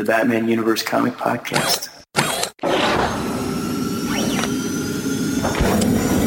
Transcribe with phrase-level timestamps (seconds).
[0.00, 1.90] the Batman Universe Comic Podcast.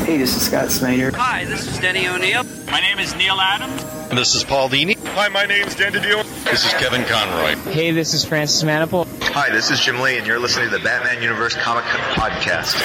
[0.06, 1.10] Hey, this is Scott Snyder.
[1.16, 2.44] Hi, this is Denny O'Neil.
[2.68, 3.84] My name is Neal Adams.
[4.12, 4.96] This is Paul Dini.
[5.16, 6.24] Hi, my name's Dan DiDio.
[6.44, 7.56] This is Kevin Conroy.
[7.72, 9.08] Hey, this is Francis Manapul.
[9.32, 12.78] Hi, this is Jim Lee, and you're listening to the Batman Universe Comic Podcast.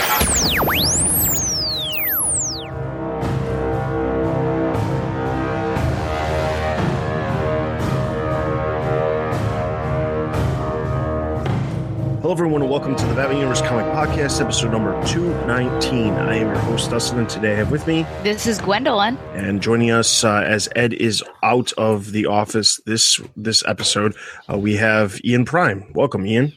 [12.28, 16.12] Hello, everyone, and welcome to the Batman Universe Comic Podcast, episode number 219.
[16.12, 18.02] I am your host, Dustin, and today I have with me.
[18.22, 19.16] This is Gwendolyn.
[19.32, 24.14] And joining us uh, as Ed is out of the office this this episode,
[24.46, 25.90] uh, we have Ian Prime.
[25.94, 26.52] Welcome, Ian.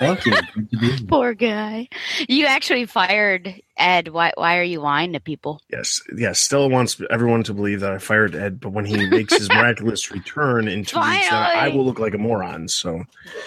[0.00, 0.34] Thank you.
[1.08, 1.88] Poor guy.
[2.28, 4.08] You actually fired Ed.
[4.08, 5.62] Why, why are you lying to people?
[5.72, 6.40] Yes, yes.
[6.40, 10.10] Stella wants everyone to believe that I fired Ed, but when he makes his miraculous
[10.10, 12.68] return in two weeks, I will look like a moron.
[12.68, 13.04] So,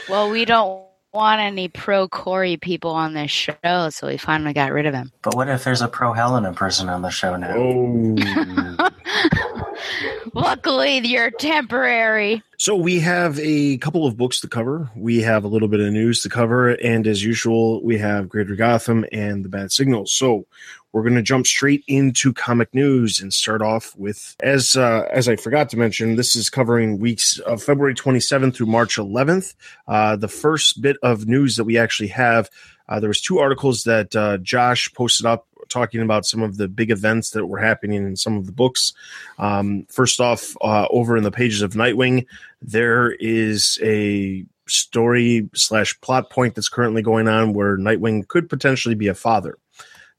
[0.10, 4.72] Well, we don't want any pro Corey people on this show, so we finally got
[4.72, 5.12] rid of him.
[5.22, 7.54] But what if there's a pro Helena person on the show now?
[7.56, 8.90] oh.
[10.34, 12.42] Luckily, you're temporary.
[12.58, 14.90] So we have a couple of books to cover.
[14.96, 18.56] We have a little bit of news to cover, and as usual, we have Greater
[18.56, 20.12] Gotham and the Bad Signals.
[20.12, 20.48] So
[20.94, 25.28] we're going to jump straight into comic news and start off with, as uh, as
[25.28, 29.56] I forgot to mention, this is covering weeks of February 27th through March 11th.
[29.88, 32.50] Uh, the first bit of news that we actually have,
[32.88, 36.68] uh, there was two articles that uh, Josh posted up talking about some of the
[36.68, 38.94] big events that were happening in some of the books.
[39.40, 42.28] Um, first off, uh, over in the pages of Nightwing,
[42.62, 48.96] there is a story slash plot point that's currently going on where Nightwing could potentially
[48.96, 49.58] be a father.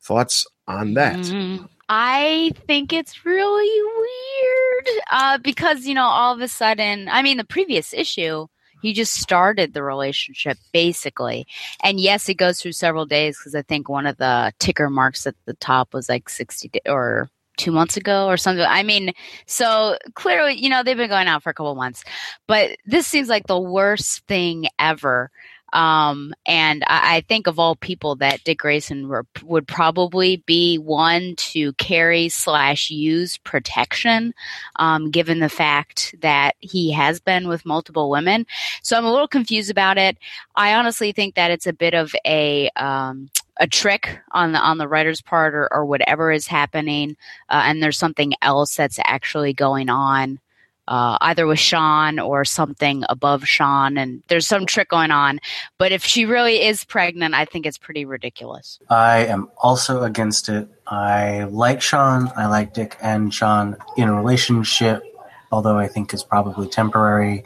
[0.00, 1.16] Thoughts on that?
[1.16, 1.68] Mhm.
[1.88, 7.36] I think it's really weird uh, because, you know, all of a sudden, I mean,
[7.36, 8.46] the previous issue,
[8.80, 11.46] he just started the relationship basically.
[11.82, 15.26] And yes, it goes through several days because I think one of the ticker marks
[15.26, 18.66] at the top was like 60 da- or two months ago or something.
[18.66, 19.12] I mean,
[19.46, 22.02] so clearly, you know, they've been going out for a couple months,
[22.48, 25.30] but this seems like the worst thing ever.
[25.74, 30.78] Um, and I, I think of all people that Dick Grayson were, would probably be
[30.78, 34.32] one to carry slash use protection,
[34.76, 38.46] um, given the fact that he has been with multiple women.
[38.82, 40.16] So I'm a little confused about it.
[40.54, 44.78] I honestly think that it's a bit of a, um, a trick on the on
[44.78, 47.16] the writer's part or, or whatever is happening,
[47.48, 50.40] uh, and there's something else that's actually going on
[50.88, 55.40] uh, either with Sean or something above Sean, and there's some trick going on.
[55.78, 58.78] But if she really is pregnant, I think it's pretty ridiculous.
[58.90, 60.68] I am also against it.
[60.86, 62.30] I like Sean.
[62.36, 65.02] I like Dick and Sean in a relationship,
[65.50, 67.44] although I think it's probably temporary.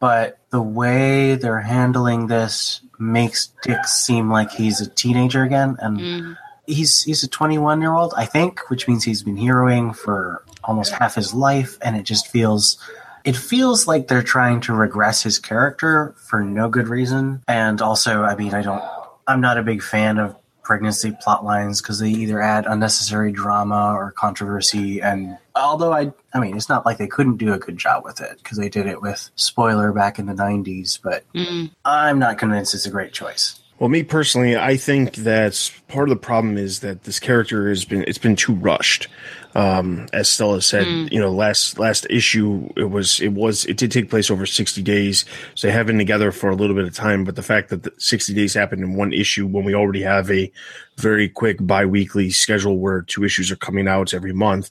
[0.00, 5.98] But the way they're handling this makes Dick seem like he's a teenager again, and
[5.98, 6.36] Mm.
[6.66, 10.92] he's he's a 21 year old, I think, which means he's been heroing for almost
[10.92, 12.78] half his life, and it just feels
[13.24, 17.42] it feels like they're trying to regress his character for no good reason.
[17.48, 18.82] And also, I mean, I don't,
[19.26, 23.92] I'm not a big fan of pregnancy plot lines because they either add unnecessary drama
[23.94, 25.00] or controversy.
[25.02, 28.20] And although I, I mean, it's not like they couldn't do a good job with
[28.20, 31.70] it because they did it with spoiler back in the 90s, but Mm.
[31.84, 33.60] I'm not convinced it's a great choice.
[33.78, 37.84] Well, me personally, I think that part of the problem is that this character has
[37.84, 39.06] been it's been too rushed.
[39.54, 43.92] Um, as Stella said, you know, last last issue it was it was it did
[43.92, 45.24] take place over sixty days,
[45.54, 47.22] so they have been together for a little bit of time.
[47.22, 50.28] But the fact that the sixty days happened in one issue when we already have
[50.30, 50.50] a
[50.96, 54.70] very quick biweekly schedule where two issues are coming out every month,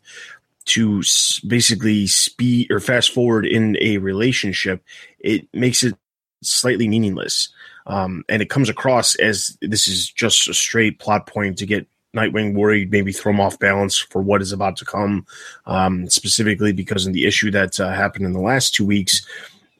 [0.66, 4.84] to s- basically speed or fast forward in a relationship,
[5.20, 5.96] it makes it
[6.44, 7.50] slightly meaningless.
[7.88, 11.88] Um, and it comes across as this is just a straight plot point to get
[12.16, 15.26] Nightwing worried, maybe throw him off balance for what is about to come.
[15.66, 19.26] Um, specifically because of the issue that uh, happened in the last two weeks,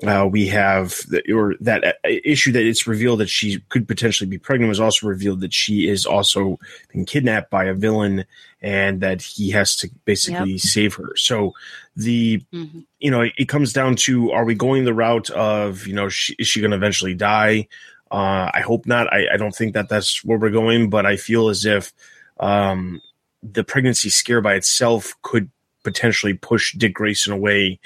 [0.06, 4.30] uh, we have the, or that uh, issue that it's revealed that she could potentially
[4.30, 6.60] be pregnant was also revealed that she is also
[6.94, 8.24] been kidnapped by a villain
[8.62, 11.16] and that he has to basically save her.
[11.16, 11.54] So
[11.96, 12.86] the Mhm.
[13.00, 16.36] you know it comes down to are we going the route of you know she,
[16.38, 17.68] is she going to eventually die?
[18.12, 19.12] Uh, I hope not.
[19.12, 21.94] I, I don't think that that's where we're going, but I feel as if
[22.40, 23.02] um,
[23.44, 25.50] the pregnancy scare by itself could
[25.84, 27.80] potentially push Dick Grayson away,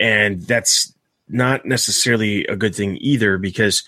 [0.00, 0.94] and that's
[1.28, 3.84] not necessarily a good thing either because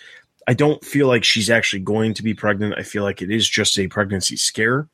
[0.47, 2.75] I don't feel like she's actually going to be pregnant.
[2.77, 4.89] I feel like it is just a pregnancy scare.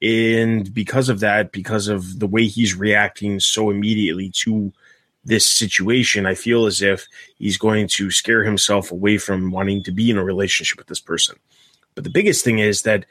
[0.00, 4.72] And because of that, because of the way he's reacting so immediately to
[5.24, 7.06] this situation, I feel as if
[7.38, 11.00] he's going to scare himself away from wanting to be in a relationship with this
[11.00, 11.36] person.
[11.94, 13.04] But the biggest thing is that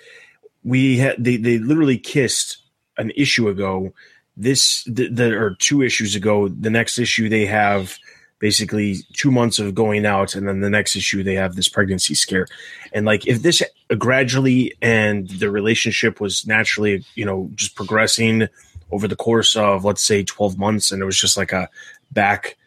[0.63, 2.57] we had they they literally kissed
[2.97, 3.93] an issue ago.
[4.35, 6.47] This the, the or two issues ago.
[6.47, 7.97] The next issue they have
[8.39, 12.15] basically two months of going out, and then the next issue they have this pregnancy
[12.15, 12.47] scare.
[12.93, 13.61] And like if this
[13.97, 18.47] gradually and the relationship was naturally, you know, just progressing
[18.91, 21.69] over the course of let's say 12 months and it was just like a
[22.11, 22.57] back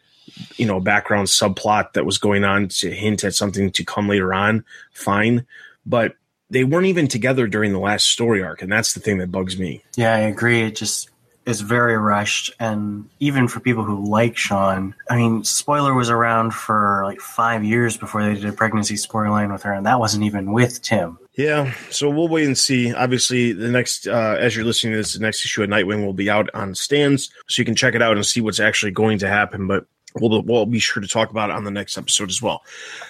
[0.55, 4.33] you know background subplot that was going on to hint at something to come later
[4.33, 5.45] on fine
[5.85, 6.15] but
[6.49, 9.57] they weren't even together during the last story arc and that's the thing that bugs
[9.57, 10.61] me Yeah, I agree.
[10.61, 11.09] It just
[11.45, 12.53] is very rushed.
[12.59, 17.63] And even for people who like Sean, I mean, Spoiler was around for like five
[17.63, 21.19] years before they did a pregnancy storyline with her, and that wasn't even with Tim.
[21.35, 22.93] Yeah, so we'll wait and see.
[22.93, 26.13] Obviously, the next, uh, as you're listening to this, the next issue of Nightwing will
[26.13, 29.17] be out on stands, so you can check it out and see what's actually going
[29.19, 29.67] to happen.
[29.67, 29.87] But
[30.19, 32.63] we'll we'll be sure to talk about it on the next episode as well.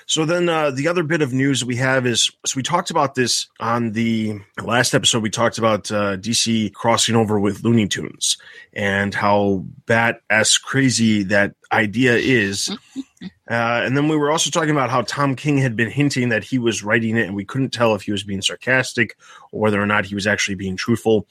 [0.05, 3.15] So then, uh, the other bit of news we have is so we talked about
[3.15, 5.23] this on the last episode.
[5.23, 8.37] We talked about uh, DC crossing over with Looney Tunes
[8.73, 12.75] and how bat ass crazy that idea is.
[13.49, 16.45] Uh, and then we were also talking about how Tom King had been hinting that
[16.45, 19.17] he was writing it, and we couldn't tell if he was being sarcastic
[19.51, 21.27] or whether or not he was actually being truthful.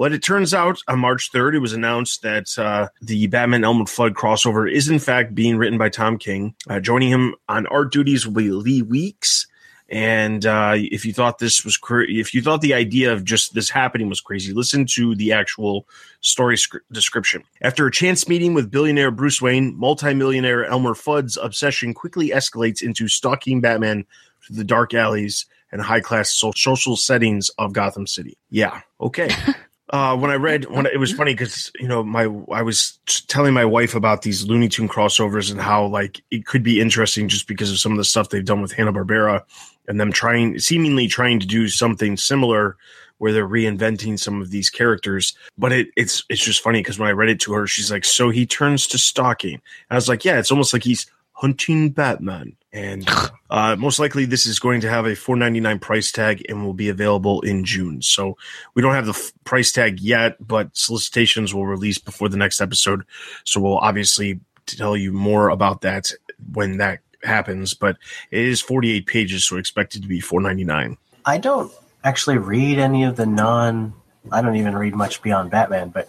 [0.00, 3.84] Well, it turns out on March 3rd, it was announced that uh, the Batman Elmer
[3.84, 6.54] Fudd crossover is in fact being written by Tom King.
[6.70, 9.46] Uh, joining him on art duties will be Lee Weeks.
[9.90, 13.52] And uh, if you thought this was cra- if you thought the idea of just
[13.52, 15.86] this happening was crazy, listen to the actual
[16.22, 17.44] story sc- description.
[17.60, 23.06] After a chance meeting with billionaire Bruce Wayne, multimillionaire Elmer Fudd's obsession quickly escalates into
[23.06, 24.06] stalking Batman
[24.40, 28.38] through the dark alleys and high class so- social settings of Gotham City.
[28.48, 29.28] Yeah, okay.
[29.90, 32.22] Uh, when I read, when it was funny because you know my
[32.52, 36.62] I was telling my wife about these Looney Tune crossovers and how like it could
[36.62, 39.42] be interesting just because of some of the stuff they've done with Hanna Barbera
[39.88, 42.76] and them trying seemingly trying to do something similar
[43.18, 45.36] where they're reinventing some of these characters.
[45.58, 48.04] But it, it's it's just funny because when I read it to her, she's like,
[48.04, 51.90] "So he turns to stalking," and I was like, "Yeah, it's almost like he's hunting
[51.90, 53.08] Batman." And
[53.50, 56.64] uh, most likely, this is going to have a four ninety nine price tag and
[56.64, 58.00] will be available in June.
[58.00, 58.36] So
[58.74, 62.60] we don't have the f- price tag yet, but solicitations will release before the next
[62.60, 63.04] episode.
[63.44, 66.12] So we'll obviously tell you more about that
[66.52, 67.74] when that happens.
[67.74, 67.96] But
[68.30, 70.96] it is forty eight pages, so expect it to be four ninety nine.
[71.26, 71.72] I don't
[72.04, 73.94] actually read any of the non.
[74.30, 76.08] I don't even read much beyond Batman, but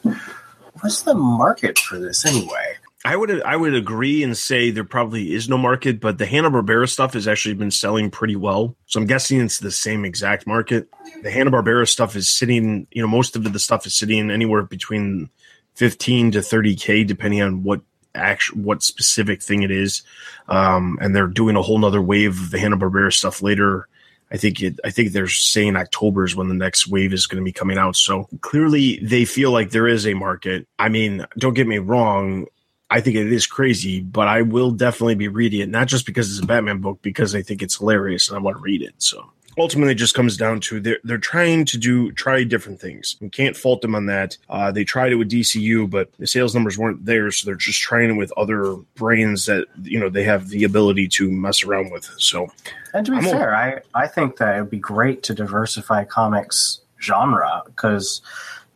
[0.82, 2.76] what's the market for this anyway?
[3.04, 6.52] I would I would agree and say there probably is no market, but the Hanna
[6.52, 8.76] Barbera stuff has actually been selling pretty well.
[8.86, 10.88] So I'm guessing it's the same exact market.
[11.24, 14.62] The Hanna Barbera stuff is sitting, you know, most of the stuff is sitting anywhere
[14.62, 15.30] between
[15.76, 17.82] 15 to 30k, depending on what
[18.14, 20.04] actual what specific thing it is.
[20.48, 23.88] Um, and they're doing a whole nother wave of the Hanna Barbera stuff later.
[24.32, 24.80] I think it.
[24.86, 27.78] I think they're saying October is when the next wave is going to be coming
[27.78, 27.96] out.
[27.96, 30.68] So clearly, they feel like there is a market.
[30.80, 32.46] I mean, don't get me wrong.
[32.92, 36.30] I think it is crazy, but I will definitely be reading it, not just because
[36.30, 38.94] it's a Batman book, because I think it's hilarious and I want to read it.
[38.98, 43.16] So ultimately, it just comes down to they're they're trying to do try different things.
[43.22, 44.38] We can't fault them on that.
[44.50, 47.80] Uh, they tried it with DCU, but the sales numbers weren't there, so they're just
[47.80, 51.92] trying it with other brands that you know they have the ability to mess around
[51.92, 52.10] with.
[52.18, 52.52] So
[52.94, 56.04] And to be I'm fair, I, I think that it would be great to diversify
[56.04, 58.22] comics genre because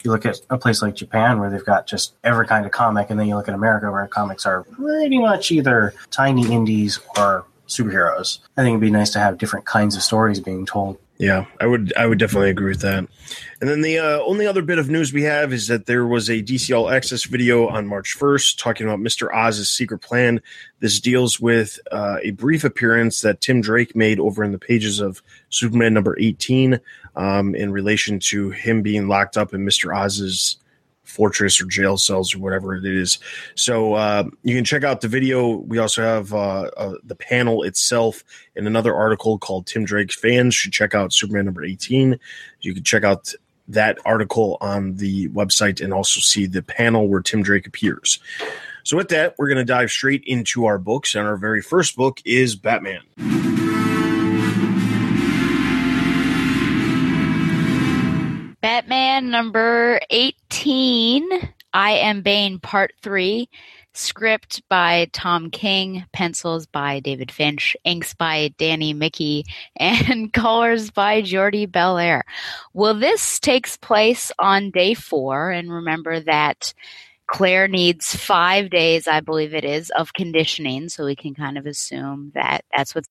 [0.06, 3.10] you look at a place like Japan where they've got just every kind of comic,
[3.10, 7.46] and then you look at America where comics are pretty much either tiny indies or
[7.68, 8.40] superheroes.
[8.56, 10.98] I think it'd be nice to have different kinds of stories being told.
[11.18, 13.08] Yeah, I would I would definitely agree with that.
[13.62, 16.30] And then the uh, only other bit of news we have is that there was
[16.30, 19.34] a DC All Access video on March 1st talking about Mr.
[19.34, 20.42] Oz's secret plan.
[20.82, 25.00] This deals with uh, a brief appearance that Tim Drake made over in the pages
[25.00, 26.82] of Superman number 18
[27.16, 29.98] um, in relation to him being locked up in Mr.
[29.98, 30.58] Oz's
[31.06, 33.20] fortress or jail cells or whatever it is.
[33.56, 35.56] So uh, you can check out the video.
[35.56, 38.24] We also have uh, uh, the panel itself
[38.56, 42.20] in another article called Tim Drake fans should check out Superman number 18.
[42.62, 43.34] You can check out
[43.68, 48.20] that article on the website and also see the panel where Tim Drake appears.
[48.84, 51.96] So with that, we're going to dive straight into our books, and our very first
[51.96, 53.55] book is Batman.
[58.66, 61.30] Batman number 18,
[61.72, 63.48] I Am Bane Part 3,
[63.94, 69.46] script by Tom King, pencils by David Finch, inks by Danny Miki,
[69.76, 72.24] and colors by Jordie Bellaire.
[72.74, 76.74] Well, this takes place on day four, and remember that
[77.28, 80.90] Claire needs five days, I believe it is, of conditioning.
[80.90, 83.08] So we can kind of assume that that's what's.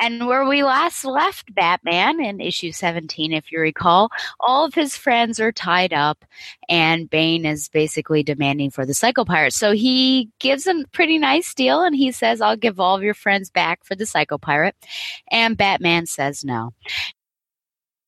[0.00, 4.10] And where we last left Batman in issue 17, if you recall,
[4.40, 6.24] all of his friends are tied up,
[6.68, 9.52] and Bane is basically demanding for the Psycho Pirate.
[9.52, 13.14] So he gives a pretty nice deal, and he says, I'll give all of your
[13.14, 14.76] friends back for the Psycho Pirate.
[15.30, 16.72] And Batman says no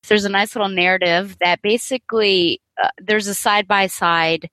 [0.09, 4.51] there's a nice little narrative that basically uh, there's a side by side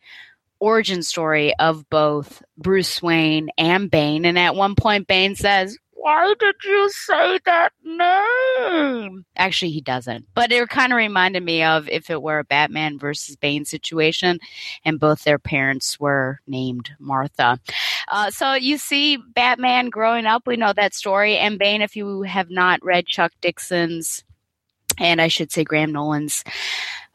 [0.59, 4.25] origin story of both Bruce Wayne and Bane.
[4.25, 9.25] And at one point, Bane says, why did you say that name?
[9.35, 10.25] Actually, he doesn't.
[10.33, 14.39] But it kind of reminded me of if it were a Batman versus Bane situation,
[14.85, 17.59] and both their parents were named Martha.
[18.07, 20.45] Uh, so you see Batman growing up.
[20.45, 21.37] We know that story.
[21.37, 24.23] And Bane, if you have not read Chuck Dixon's,
[24.99, 26.43] and I should say Graham Nolan's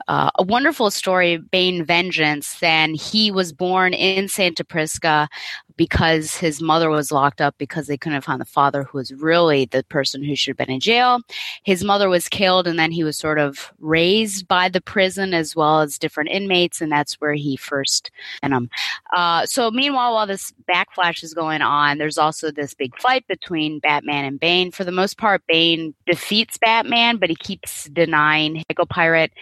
[0.09, 2.59] uh, a wonderful story, Bane Vengeance.
[2.61, 5.29] Then he was born in Santa Prisca
[5.77, 9.65] because his mother was locked up because they couldn't find the father who was really
[9.67, 11.21] the person who should have been in jail.
[11.65, 15.57] His mother was killed, and then he was sort of raised by the prison as
[15.57, 18.11] well as different inmates, and that's where he first
[18.43, 18.71] met him.
[19.15, 23.79] Uh, so, meanwhile, while this backflash is going on, there's also this big fight between
[23.79, 24.71] Batman and Bane.
[24.71, 29.33] For the most part, Bane defeats Batman, but he keeps denying Psycho Pirate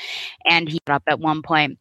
[0.68, 1.78] he got up at one point.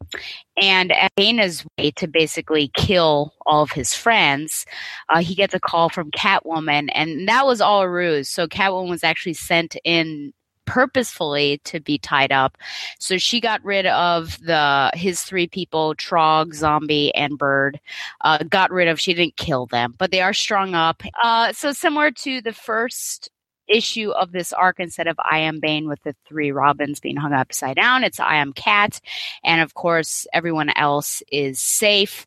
[0.56, 4.66] And at Dana's way to basically kill all of his friends,
[5.08, 8.28] uh, he gets a call from Catwoman, and that was all a ruse.
[8.28, 10.32] So Catwoman was actually sent in
[10.66, 12.56] purposefully to be tied up.
[13.00, 17.80] So she got rid of the his three people, Trog, Zombie, and Bird.
[18.20, 19.00] Uh, got rid of.
[19.00, 21.02] She didn't kill them, but they are strung up.
[21.22, 23.30] Uh, so similar to the first
[23.70, 27.32] issue of this arc instead of I am Bane with the three Robins being hung
[27.32, 28.04] upside down.
[28.04, 29.00] It's I am Cat.
[29.44, 32.26] And of course, everyone else is safe.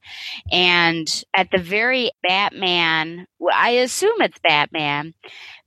[0.52, 5.14] And at the very Batman, I assume it's Batman,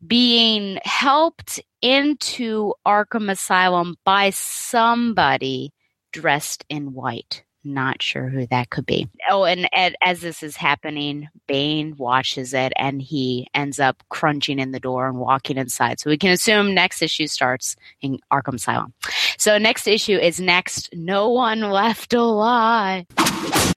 [0.07, 5.73] being helped into Arkham Asylum by somebody
[6.13, 7.45] dressed in white.
[7.67, 9.09] Not sure who that could be.
[9.29, 9.69] Oh, and
[10.01, 15.09] as this is happening, Bane watches it and he ends up crunching in the door
[15.09, 15.99] and walking inside.
[15.99, 18.95] So we can assume next issue starts in Arkham Asylum.
[19.37, 20.91] So next issue is next.
[20.95, 23.07] No one left alive.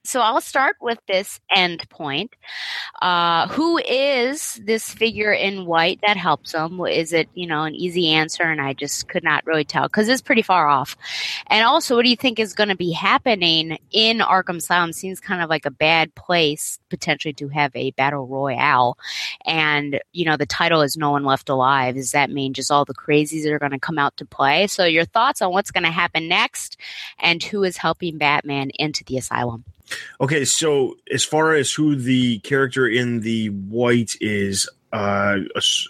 [0.04, 2.34] So I'll start with this end point.
[3.02, 6.80] Uh, who is this figure in white that helps him?
[6.80, 8.42] Is it, you know, an easy answer?
[8.42, 10.96] And I just could not really tell because it's pretty far off.
[11.48, 14.92] And also, what do you think is going to be happening in Arkham Asylum?
[14.92, 18.98] Seems kind of like a bad place potentially to have a battle royale.
[19.44, 21.94] And, you know, the title is No One Left Alive.
[21.94, 24.66] Does that mean just all the crazies are going to come out to play?
[24.66, 26.76] So your thoughts on what's going to happen next
[27.18, 29.64] and who is helping Batman into the asylum?
[30.20, 35.38] Okay, so as far as who the character in the white is, uh,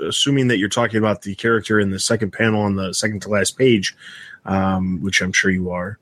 [0.06, 3.28] assuming that you're talking about the character in the second panel on the second to
[3.28, 3.94] last page,
[4.47, 5.99] um, which I'm sure you are,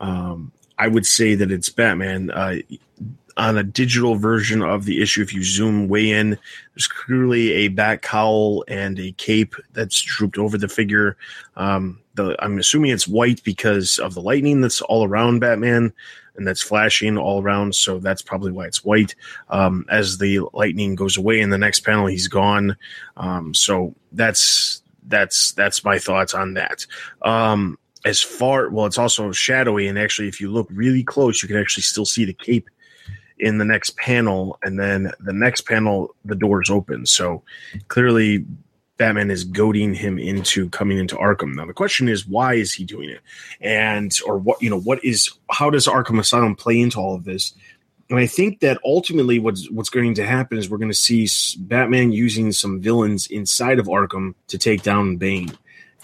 [0.00, 0.52] um,
[0.82, 2.32] I would say that it's Batman.
[2.32, 2.56] Uh,
[3.36, 6.30] on a digital version of the issue, if you zoom way in,
[6.74, 11.16] there's clearly a bat cowl and a cape that's drooped over the figure.
[11.56, 15.92] Um, the, I'm assuming it's white because of the lightning that's all around Batman
[16.34, 17.76] and that's flashing all around.
[17.76, 19.14] So that's probably why it's white.
[19.50, 22.76] Um, as the lightning goes away in the next panel, he's gone.
[23.16, 26.86] Um, so that's that's that's my thoughts on that.
[27.22, 31.48] Um, as far well, it's also shadowy, and actually, if you look really close, you
[31.48, 32.68] can actually still see the cape
[33.38, 37.06] in the next panel, and then the next panel, the doors open.
[37.06, 37.42] So
[37.88, 38.44] clearly,
[38.96, 41.54] Batman is goading him into coming into Arkham.
[41.54, 43.20] Now the question is, why is he doing it?
[43.60, 47.24] And or what you know, what is how does Arkham Asylum play into all of
[47.24, 47.52] this?
[48.10, 51.26] And I think that ultimately what's what's going to happen is we're going to see
[51.58, 55.50] Batman using some villains inside of Arkham to take down Bane.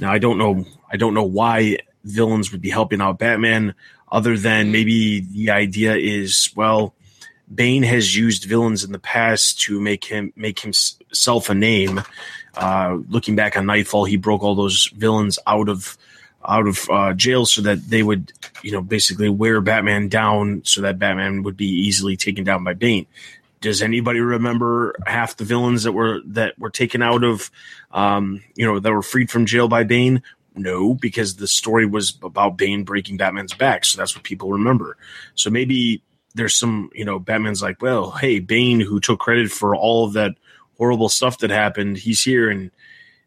[0.00, 3.74] Now I don't know I don't know why villains would be helping out Batman
[4.10, 6.94] other than maybe the idea is well
[7.52, 12.02] Bane has used villains in the past to make him make himself a name
[12.58, 15.96] uh, looking back on Nightfall, he broke all those villains out of
[16.46, 20.80] out of uh, jail so that they would, you know, basically wear Batman down so
[20.80, 23.06] that Batman would be easily taken down by Bane.
[23.60, 27.50] Does anybody remember half the villains that were that were taken out of,
[27.92, 30.22] um, you know, that were freed from jail by Bane?
[30.58, 34.96] No, because the story was about Bane breaking Batman's back, so that's what people remember.
[35.34, 36.02] So maybe
[36.34, 40.12] there's some, you know, Batman's like, well, hey, Bane, who took credit for all of
[40.14, 40.32] that
[40.76, 41.98] horrible stuff that happened.
[41.98, 42.70] He's here, and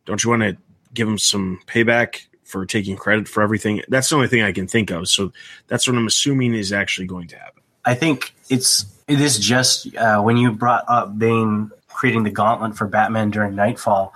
[0.05, 0.57] don't you want to
[0.93, 3.81] give him some payback for taking credit for everything?
[3.87, 5.07] That's the only thing I can think of.
[5.07, 5.31] So
[5.67, 7.61] that's what I'm assuming is actually going to happen.
[7.85, 12.77] I think it's it is just uh, when you brought up Bane creating the gauntlet
[12.77, 14.13] for Batman during Nightfall,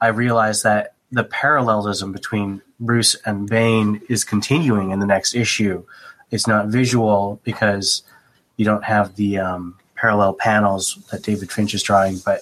[0.00, 5.84] I realized that the parallelism between Bruce and Bane is continuing in the next issue.
[6.30, 8.02] It's not visual because
[8.56, 12.40] you don't have the um, parallel panels that David Finch is drawing, but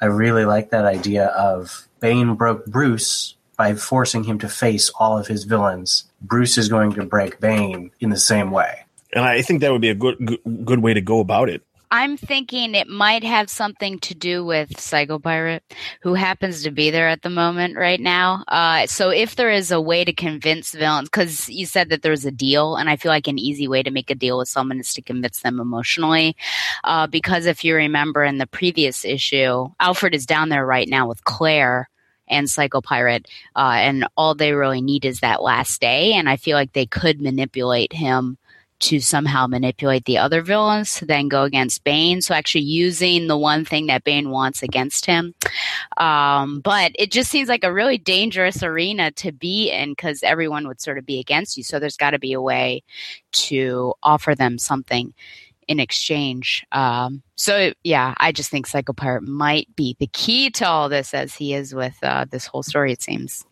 [0.00, 5.16] I really like that idea of Bane broke Bruce by forcing him to face all
[5.16, 6.04] of his villains.
[6.20, 8.84] Bruce is going to break Bane in the same way.
[9.14, 11.62] And I think that would be a good good, good way to go about it.
[11.94, 15.62] I'm thinking it might have something to do with Psycho Pirate,
[16.02, 18.42] who happens to be there at the moment right now.
[18.48, 22.24] Uh, so if there is a way to convince villains, because you said that there's
[22.24, 24.80] a deal, and I feel like an easy way to make a deal with someone
[24.80, 26.34] is to convince them emotionally.
[26.82, 31.06] Uh, because if you remember in the previous issue, Alfred is down there right now
[31.06, 31.88] with Claire
[32.26, 36.14] and Psycho Pirate, uh, and all they really need is that last day.
[36.14, 38.36] And I feel like they could manipulate him
[38.80, 42.20] to somehow manipulate the other villains to then go against Bane.
[42.20, 45.34] So actually using the one thing that Bane wants against him.
[45.96, 50.66] Um, but it just seems like a really dangerous arena to be in because everyone
[50.66, 51.62] would sort of be against you.
[51.62, 52.82] So there's got to be a way
[53.32, 55.14] to offer them something
[55.66, 56.64] in exchange.
[56.72, 61.14] Um, so yeah, I just think Psycho Pirate might be the key to all this,
[61.14, 62.92] as he is with uh, this whole story.
[62.92, 63.44] It seems.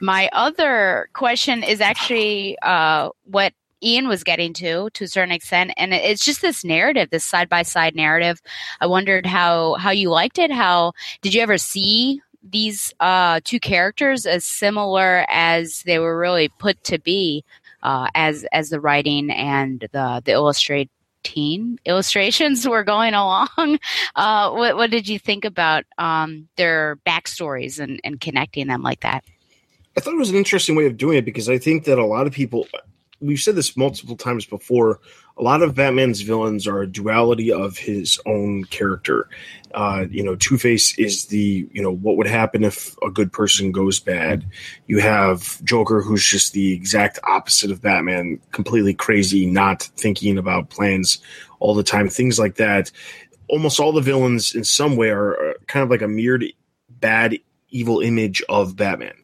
[0.00, 5.72] My other question is actually uh, what Ian was getting to to a certain extent,
[5.76, 8.40] and it's just this narrative, this side by side narrative.
[8.80, 10.50] I wondered how how you liked it.
[10.50, 10.92] How
[11.22, 16.82] did you ever see these uh, two characters as similar as they were really put
[16.84, 17.44] to be
[17.82, 20.90] uh, as as the writing and the the illustrate
[21.84, 23.48] illustrations were going along.
[24.16, 29.00] Uh, what, what, did you think about um, their backstories and, and connecting them like
[29.00, 29.22] that?
[29.96, 32.04] I thought it was an interesting way of doing it because I think that a
[32.04, 32.66] lot of people
[33.20, 35.00] we've said this multiple times before.
[35.36, 39.28] A lot of Batman's villains are a duality of his own character.
[39.72, 43.32] Uh, you know, Two Face is the you know what would happen if a good
[43.32, 44.44] person goes bad.
[44.86, 50.70] You have Joker, who's just the exact opposite of Batman, completely crazy, not thinking about
[50.70, 51.18] plans
[51.60, 52.90] all the time, things like that.
[53.48, 56.44] Almost all the villains, in some way, are kind of like a mirrored
[56.88, 57.38] bad,
[57.70, 59.14] evil image of Batman.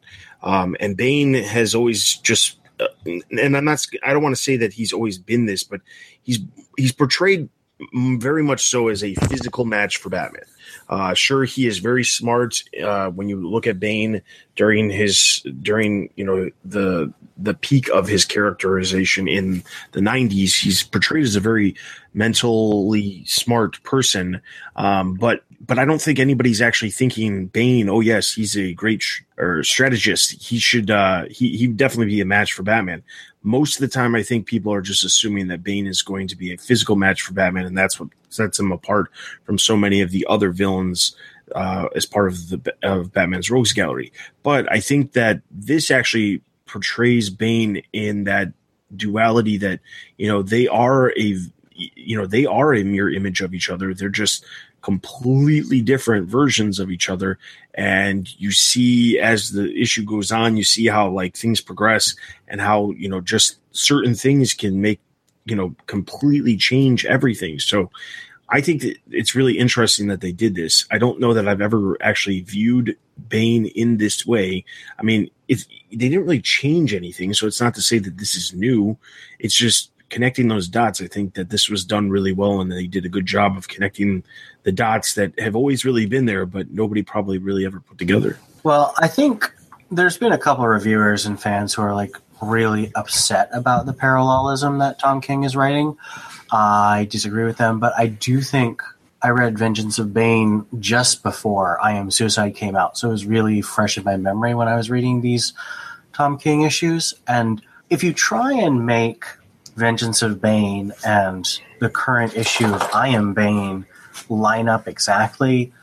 [0.41, 2.57] Um, and Bane has always just
[3.05, 3.85] and I'm not.
[4.03, 5.81] I don't want to say that he's always been this, but
[6.23, 6.39] he's
[6.77, 7.49] he's portrayed
[7.93, 10.45] very much so as a physical match for Batman.
[10.87, 12.63] Uh, sure, he is very smart.
[12.81, 14.21] Uh, when you look at Bane
[14.55, 20.83] during his during you know the the peak of his characterization in the '90s, he's
[20.83, 21.75] portrayed as a very
[22.13, 24.41] mentally smart person.
[24.75, 27.89] Um, but but I don't think anybody's actually thinking Bane.
[27.89, 30.41] Oh yes, he's a great sh- or strategist.
[30.41, 33.03] He should uh, he he definitely be a match for Batman.
[33.41, 36.35] Most of the time, I think people are just assuming that Bane is going to
[36.35, 39.11] be a physical match for Batman, and that's what sets him apart
[39.43, 41.15] from so many of the other villains
[41.53, 44.11] uh, as part of the of Batman's rogues gallery.
[44.43, 48.49] But I think that this actually portrays Bane in that
[48.95, 49.79] duality that
[50.17, 51.37] you know they are a
[51.75, 53.93] you know they are a mirror image of each other.
[53.93, 54.45] They're just
[54.85, 57.39] completely different versions of each other.
[57.73, 62.15] And you see as the issue goes on you see how like things progress
[62.47, 64.99] and how you know just certain things can make
[65.45, 67.57] you know completely change everything.
[67.57, 67.89] So
[68.49, 70.85] i think that it's really interesting that they did this.
[70.91, 72.95] I don't know that i've ever actually viewed
[73.27, 74.65] bane in this way.
[74.99, 77.33] I mean if they didn't really change anything.
[77.33, 78.99] So it's not to say that this is new.
[79.39, 82.87] It's just connecting those dots, I think that this was done really well, and they
[82.87, 84.23] did a good job of connecting
[84.63, 88.37] the dots that have always really been there, but nobody probably really ever put together.
[88.63, 89.51] Well, I think
[89.91, 93.93] there's been a couple of reviewers and fans who are like really upset about the
[93.93, 95.97] parallelism that Tom King is writing.
[96.51, 98.81] I disagree with them, but I do think
[99.21, 103.25] I read Vengeance of Bane just before I Am Suicide came out, so it was
[103.25, 105.53] really fresh in my memory when I was reading these
[106.13, 107.13] Tom King issues.
[107.27, 109.25] And if you try and make
[109.75, 113.85] Vengeance of Bane and the current issue of I Am Bane
[114.29, 115.73] line up exactly,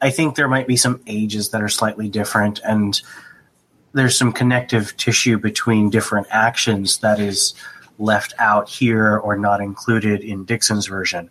[0.00, 3.00] I think there might be some ages that are slightly different, and
[3.92, 7.54] there's some connective tissue between different actions that is
[7.98, 11.28] left out here or not included in Dixon's version.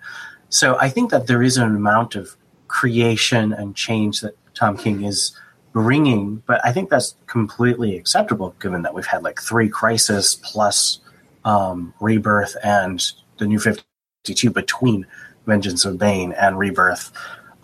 [0.50, 2.36] So I think that there is an amount of
[2.68, 5.38] creation and change that Tom King is
[5.72, 11.00] bringing, but I think that's completely acceptable given that we've had like three crises plus
[11.48, 13.04] um, Rebirth and
[13.38, 15.06] the New 52 between
[15.46, 17.12] Vengeance of Bane and Rebirth,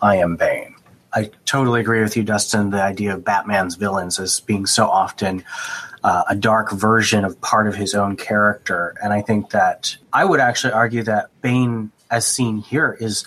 [0.00, 0.74] I Am Bane.
[1.12, 2.70] I totally agree with you, Dustin.
[2.70, 5.44] The idea of Batman's villains as being so often
[6.02, 8.94] uh, a dark version of part of his own character.
[9.02, 13.24] And I think that I would actually argue that Bane as seen here, is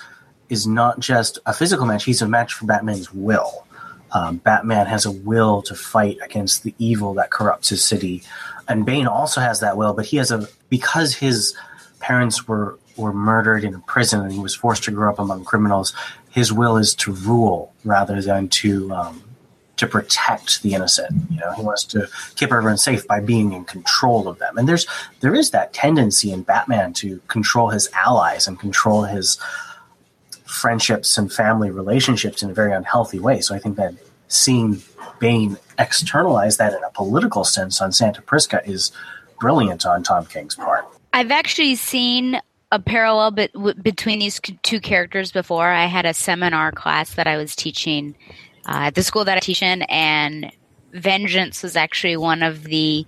[0.50, 3.66] is not just a physical match; he's a match for Batman's will.
[4.14, 8.24] Um, Batman has a will to fight against the evil that corrupts his city,
[8.68, 9.94] and Bane also has that will.
[9.94, 11.56] But he has a because his
[12.00, 15.46] parents were were murdered in a prison and he was forced to grow up among
[15.46, 15.94] criminals.
[16.32, 19.24] His will is to rule rather than to um,
[19.78, 21.12] to protect the innocent.
[21.30, 24.58] You know, he wants to keep everyone safe by being in control of them.
[24.58, 24.88] And there's
[25.22, 29.38] there is that tendency in Batman to control his allies and control his
[30.46, 33.42] friendships and family relationships in a very unhealthy way.
[33.42, 33.94] So I think that
[34.28, 34.82] seeing
[35.20, 38.92] Bane externalize that in a political sense on Santa Prisca is
[39.40, 40.86] brilliant on Tom King's part.
[41.14, 42.40] I've actually seen
[42.72, 43.50] a parallel be-
[43.82, 45.68] between these two characters before.
[45.68, 48.16] I had a seminar class that I was teaching
[48.68, 50.52] uh, at the school that I teach in, and
[50.94, 53.06] Vengeance was actually one of the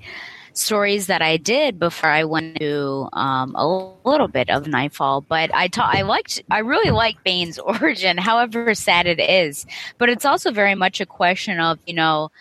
[0.53, 5.21] stories that I did before I went to um, a little bit of Nightfall.
[5.21, 9.65] But I ta- I liked, I really like Bane's origin, however sad it is.
[9.97, 12.31] But it's also very much a question of you know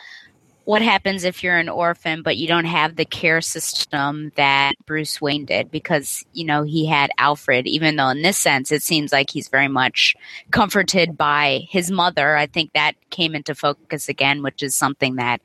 [0.69, 5.19] what happens if you're an orphan but you don't have the care system that Bruce
[5.19, 5.71] Wayne did?
[5.71, 9.49] Because you know he had Alfred even though in this sense it seems like he's
[9.49, 10.15] very much
[10.51, 12.37] comforted by his mother.
[12.37, 15.41] I think that came into focus again which is something that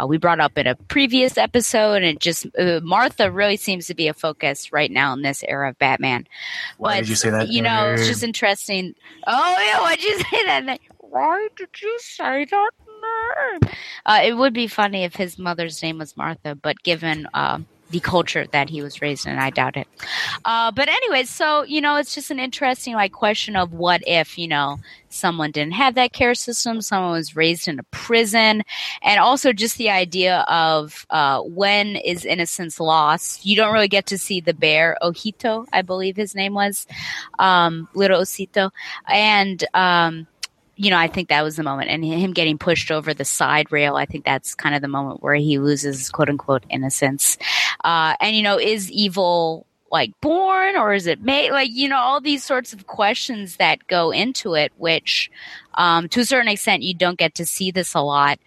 [0.00, 3.86] uh, we brought up in a previous episode and it just uh, Martha really seems
[3.86, 6.26] to be a focus right now in this era of Batman.
[6.78, 7.48] Why but, did you say that?
[7.48, 8.96] you know it's just interesting.
[9.24, 10.80] Oh yeah why'd you say that?
[10.98, 12.70] Why did you say that?
[12.80, 12.83] name?
[14.06, 17.58] Uh, it would be funny if his mother's name was Martha, but given uh,
[17.90, 19.86] the culture that he was raised in, I doubt it.
[20.44, 24.36] Uh, but anyway, so you know, it's just an interesting like question of what if
[24.36, 28.62] you know someone didn't have that care system, someone was raised in a prison,
[29.02, 33.46] and also just the idea of uh, when is innocence lost.
[33.46, 36.86] You don't really get to see the bear Osito, I believe his name was,
[37.38, 38.70] um, little Osito,
[39.08, 39.64] and.
[39.72, 40.26] Um,
[40.76, 43.70] you know, I think that was the moment, and him getting pushed over the side
[43.70, 43.96] rail.
[43.96, 47.38] I think that's kind of the moment where he loses "quote unquote" innocence.
[47.84, 51.52] Uh, and you know, is evil like born or is it made?
[51.52, 55.30] Like you know, all these sorts of questions that go into it, which,
[55.74, 58.38] um, to a certain extent, you don't get to see this a lot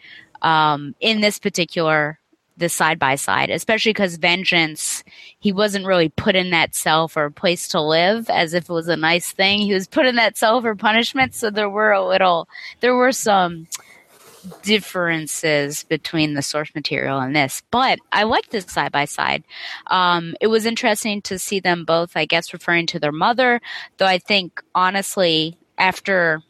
[0.42, 2.20] um, in this particular
[2.58, 5.04] the side by side, especially because Vengeance,
[5.39, 8.74] he wasn't really put in that cell for a place to live as if it
[8.74, 9.60] was a nice thing.
[9.60, 11.36] He was put in that cell for punishment.
[11.36, 12.50] So there were a little,
[12.82, 13.67] there were some
[14.63, 19.43] differences between the source material and this, but I like this side by side.
[19.88, 23.62] Um, it was interesting to see them both, I guess, referring to their mother,
[23.98, 26.41] though I think honestly, after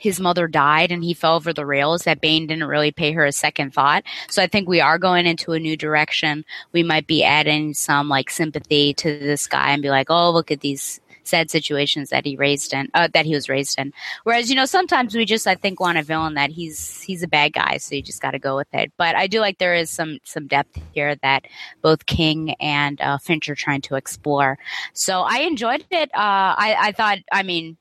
[0.00, 3.26] his mother died and he fell over the rails that Bane didn't really pay her
[3.26, 4.02] a second thought.
[4.30, 6.44] So I think we are going into a new direction.
[6.72, 10.50] We might be adding some like sympathy to this guy and be like, oh, look
[10.50, 13.92] at these sad situations that he raised in uh, that he was raised in.
[14.24, 17.28] Whereas you know sometimes we just I think want a villain that he's he's a
[17.28, 18.90] bad guy, so you just got to go with it.
[18.96, 21.44] But I do like there is some some depth here that
[21.82, 24.58] both King and uh, Finch are trying to explore.
[24.94, 26.10] So I enjoyed it.
[26.14, 27.76] Uh, I I thought I mean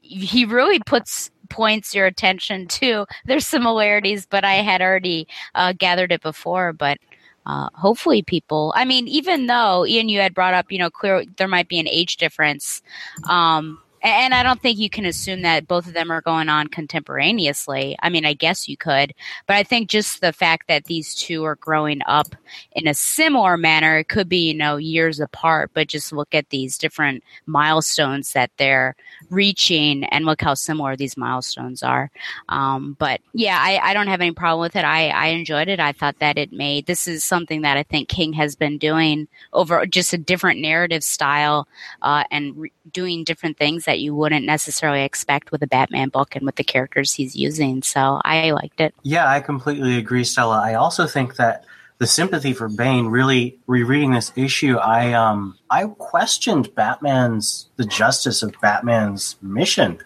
[0.00, 6.12] he really puts points your attention to their similarities, but I had already uh, gathered
[6.12, 6.72] it before.
[6.72, 6.98] But
[7.46, 8.72] uh, hopefully, people.
[8.76, 11.78] I mean, even though Ian, you had brought up, you know, clear there might be
[11.78, 12.82] an age difference.
[13.28, 16.68] Um, and I don't think you can assume that both of them are going on
[16.68, 17.96] contemporaneously.
[18.02, 19.14] I mean, I guess you could,
[19.46, 22.28] but I think just the fact that these two are growing up
[22.72, 26.50] in a similar manner, it could be, you know, years apart, but just look at
[26.50, 28.96] these different milestones that they're
[29.30, 32.10] reaching and look how similar these milestones are.
[32.48, 34.84] Um, but yeah, I, I, don't have any problem with it.
[34.84, 35.80] I, I enjoyed it.
[35.80, 39.28] I thought that it made this is something that I think King has been doing
[39.52, 41.66] over just a different narrative style
[42.02, 46.36] uh, and re- doing different things that you wouldn't necessarily expect with a Batman book
[46.36, 47.82] and with the characters he's using.
[47.82, 48.94] So I liked it.
[49.02, 50.60] Yeah, I completely agree, Stella.
[50.62, 51.64] I also think that
[51.98, 58.42] the sympathy for Bane really rereading this issue, I um I questioned Batman's the justice
[58.42, 59.98] of Batman's mission.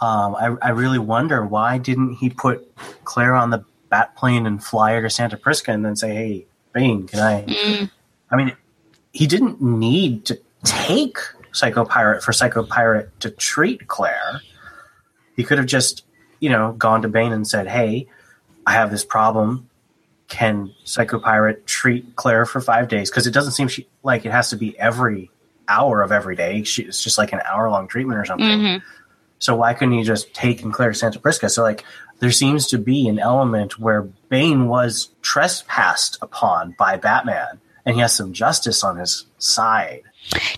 [0.00, 2.66] Um, I, I really wonder why didn't he put
[3.04, 6.46] Claire on the bat plane and fly her to Santa Prisca and then say, "Hey,
[6.72, 7.90] Bane, can I?" Mm.
[8.30, 8.56] I mean,
[9.12, 11.18] he didn't need to take
[11.52, 14.40] Psycho Pirate for Psycho Pirate to treat Claire.
[15.36, 16.04] He could have just,
[16.38, 18.08] you know, gone to Bane and said, "Hey,
[18.66, 19.68] I have this problem.
[20.28, 23.10] Can Psycho Pirate treat Claire for five days?
[23.10, 25.30] Because it doesn't seem she, like it has to be every
[25.68, 26.62] hour of every day.
[26.62, 28.46] She, it's just like an hour long treatment or something.
[28.46, 28.82] Mhm.
[29.38, 31.48] So why couldn't he just take and Claire to Santa Prisca?
[31.48, 31.84] So like
[32.20, 38.00] there seems to be an element where Bane was trespassed upon by Batman, and he
[38.02, 40.02] has some justice on his side.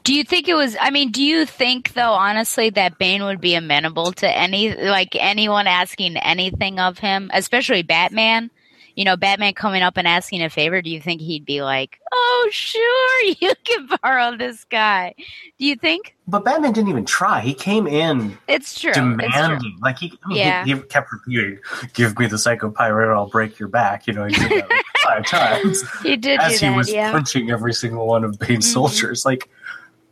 [0.04, 0.76] Do you think it was?
[0.80, 5.16] I mean, do you think though, honestly, that Bane would be amenable to any like
[5.16, 8.50] anyone asking anything of him, especially Batman?
[8.94, 10.82] You know, Batman coming up and asking a favor.
[10.82, 15.14] Do you think he'd be like, "Oh, sure, you can borrow this guy"?
[15.58, 16.14] Do you think?
[16.28, 17.40] But Batman didn't even try.
[17.40, 18.90] He came in It's true.
[18.90, 19.16] It's true.
[19.16, 19.78] demanding.
[19.80, 20.64] Like he, I mean, Yeah.
[20.66, 21.58] he, he kept repeating,
[21.94, 24.68] "Give me the psycho pirate, or I'll break your back." You know, he did that
[24.70, 26.76] like five times He did as he that.
[26.76, 27.12] was yeah.
[27.12, 28.72] punching every single one of Bane's Mhm.
[28.74, 29.24] soldiers.
[29.24, 29.48] Like,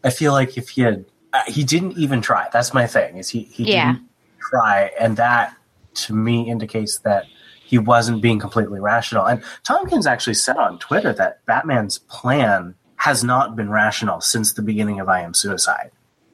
[0.04, 2.48] I feel like if he had, uh, he didn't even try.
[2.52, 3.16] That's my thing.
[3.16, 3.42] Is he?
[3.42, 3.92] He Yeah.
[3.92, 4.08] didn't
[4.50, 5.54] try, and that
[5.94, 7.24] to me indicates that
[7.64, 9.26] he wasn't being completely rational.
[9.26, 14.52] And Tom King's actually said on Twitter that Batman's plan has not been rational since
[14.54, 15.90] the beginning of I Am Suicide.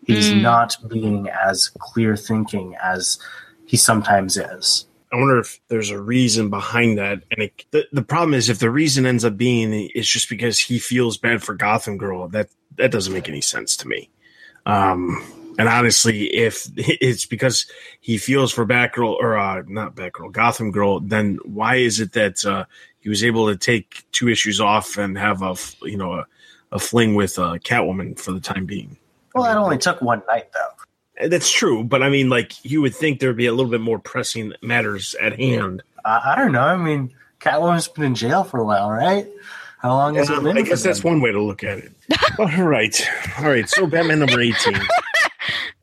[0.06, 0.40] He's Mm.
[0.40, 3.18] not being as clear thinking as
[3.66, 4.86] he sometimes is.
[5.12, 7.22] I wonder if there's a reason behind that.
[7.30, 10.58] And it, the the problem is if the reason ends up being it's just because
[10.60, 14.10] he feels bad for Gotham Girl, that that doesn't make any sense to me.
[14.64, 15.24] Um,
[15.58, 17.66] and honestly, if it's because
[18.00, 22.44] he feels for Batgirl or uh, not Batgirl, Gotham Girl, then why is it that
[22.44, 22.64] uh,
[23.00, 26.26] he was able to take two issues off and have a you know a,
[26.72, 28.96] a fling with uh, Catwoman for the time being?
[29.34, 31.28] Well, that only took one night, though.
[31.28, 33.98] That's true, but I mean, like you would think there'd be a little bit more
[33.98, 35.82] pressing matters at hand.
[36.04, 36.60] I, I don't know.
[36.60, 39.26] I mean, Catwoman's been in jail for a while, right?
[39.86, 40.58] How long has it Um, been?
[40.58, 41.92] I guess that's one way to look at it.
[42.40, 43.08] All right.
[43.38, 43.68] All right.
[43.68, 44.74] So Batman number 18.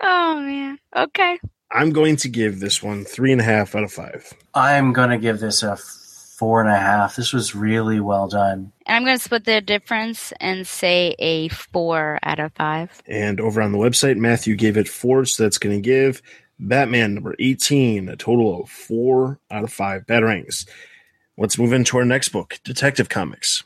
[0.02, 0.78] Oh man.
[0.94, 1.40] Okay.
[1.72, 4.34] I'm going to give this one three and a half out of five.
[4.54, 7.16] I'm gonna give this a four and a half.
[7.16, 8.74] This was really well done.
[8.86, 13.02] And I'm going to split the difference and say a four out of five.
[13.08, 16.22] And over on the website, Matthew gave it four, so that's going to give
[16.60, 20.68] Batman number 18 a total of four out of five batarangs.
[21.36, 23.64] Let's move into our next book, Detective Comics.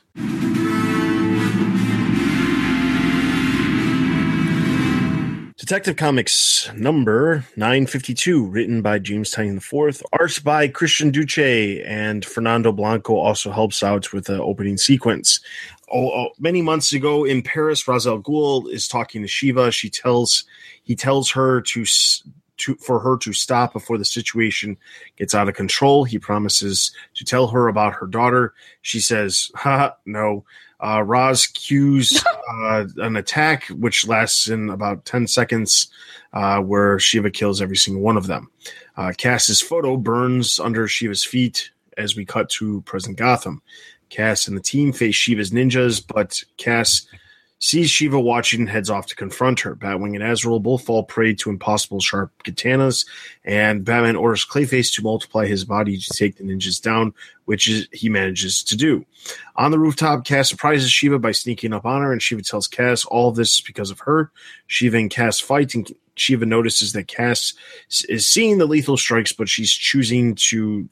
[5.58, 12.72] Detective Comics number 952, written by James Tynion IV, art by Christian Duce, and Fernando
[12.72, 15.38] Blanco also helps out with the opening sequence.
[15.92, 19.70] Oh, oh, many months ago in Paris, Ra's Ghul is talking to Shiva.
[19.70, 20.44] She tells
[20.84, 21.84] he tells her to
[22.58, 24.76] to for her to stop before the situation
[25.16, 26.04] gets out of control.
[26.04, 28.54] He promises to tell her about her daughter.
[28.82, 30.44] She says, "Ha, no."
[30.80, 35.88] Uh, Ra's cues uh, an attack, which lasts in about 10 seconds,
[36.32, 38.48] uh, where Shiva kills every single one of them.
[38.96, 43.60] Uh, Cass's photo burns under Shiva's feet as we cut to present Gotham.
[44.08, 47.06] Cass and the team face Shiva's ninjas, but Cass
[47.58, 49.74] sees Shiva watching and heads off to confront her.
[49.74, 53.06] Batwing and Azrael both fall prey to impossible sharp katanas,
[53.44, 57.12] and Batman orders Clayface to multiply his body to take the ninjas down,
[57.46, 59.04] which is, he manages to do.
[59.56, 63.04] On the rooftop, Cass surprises Shiva by sneaking up on her, and Shiva tells Cass
[63.04, 64.30] all this is because of her.
[64.66, 67.54] Shiva and Cass fight, and Shiva notices that Cass
[68.08, 70.88] is seeing the lethal strikes, but she's choosing to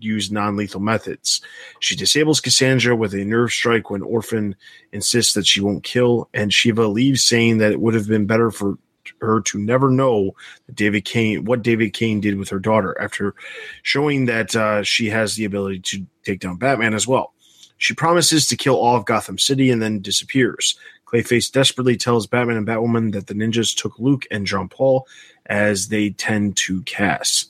[0.00, 1.40] use non-lethal methods.
[1.80, 4.56] She disables Cassandra with a nerve strike when Orphan
[4.92, 8.50] insists that she won't kill, and Shiva leaves saying that it would have been better
[8.50, 8.78] for
[9.20, 10.34] her to never know
[10.66, 13.34] that David Cain what David Cain did with her daughter after
[13.82, 17.32] showing that uh, she has the ability to take down Batman as well.
[17.78, 20.78] She promises to kill all of Gotham City and then disappears.
[21.06, 25.06] Clayface desperately tells Batman and Batwoman that the ninjas took Luke and Jean Paul
[25.46, 27.46] as they tend to Cass.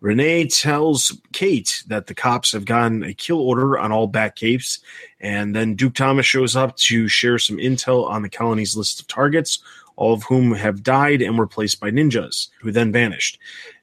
[0.00, 4.80] Renee tells Kate that the cops have gotten a kill order on all Batcapes,
[5.20, 9.08] and then Duke Thomas shows up to share some intel on the colony's list of
[9.08, 9.58] targets,
[9.96, 13.38] all of whom have died and were placed by ninjas, who then vanished.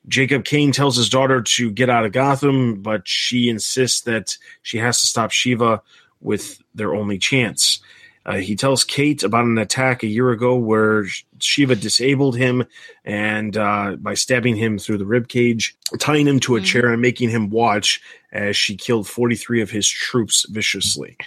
[0.08, 4.78] Jacob Kane tells his daughter to get out of Gotham, but she insists that she
[4.78, 5.82] has to stop Shiva
[6.22, 7.82] with their only chance.
[8.26, 11.06] Uh, he tells Kate about an attack a year ago where
[11.40, 12.64] Shiva disabled him
[13.04, 16.66] and uh, by stabbing him through the rib cage, tying him to a Mhm.
[16.66, 18.00] chair and making him watch
[18.32, 21.18] as she killed 43 of his troops viciously.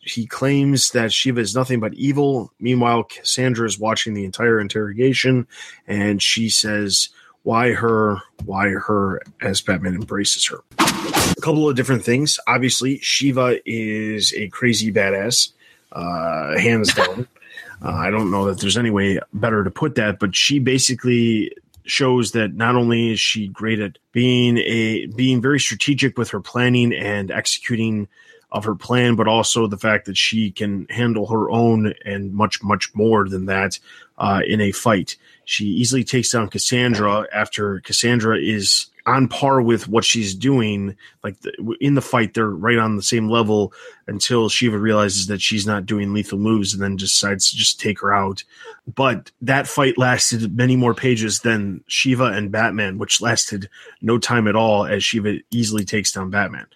[0.00, 2.50] He claims that Shiva is nothing but evil.
[2.58, 5.46] Meanwhile, Cassandra is watching the entire interrogation
[5.86, 7.10] and she says,
[7.42, 8.20] Why her?
[8.44, 9.20] Why her?
[9.42, 10.60] as Batman embraces her.
[10.78, 12.38] A couple of different things.
[12.46, 15.52] Obviously, Shiva is a crazy badass
[15.92, 17.26] uh, hands down.
[17.82, 21.52] uh, I don't know that there's any way better to put that, but she basically
[21.84, 26.40] shows that not only is she great at being a being very strategic with her
[26.40, 28.08] planning and executing
[28.50, 32.62] of her plan, but also the fact that she can handle her own and much
[32.62, 33.78] much more than that
[34.18, 35.16] uh, in a fight.
[35.44, 40.96] She easily takes down Cassandra after Cassandra is on par with what she's doing.
[41.24, 43.72] Like the, in the fight, they're right on the same level
[44.06, 48.00] until Shiva realizes that she's not doing lethal moves and then decides to just take
[48.00, 48.44] her out.
[48.92, 53.68] But that fight lasted many more pages than Shiva and Batman, which lasted
[54.00, 56.66] no time at all as Shiva easily takes down Batman.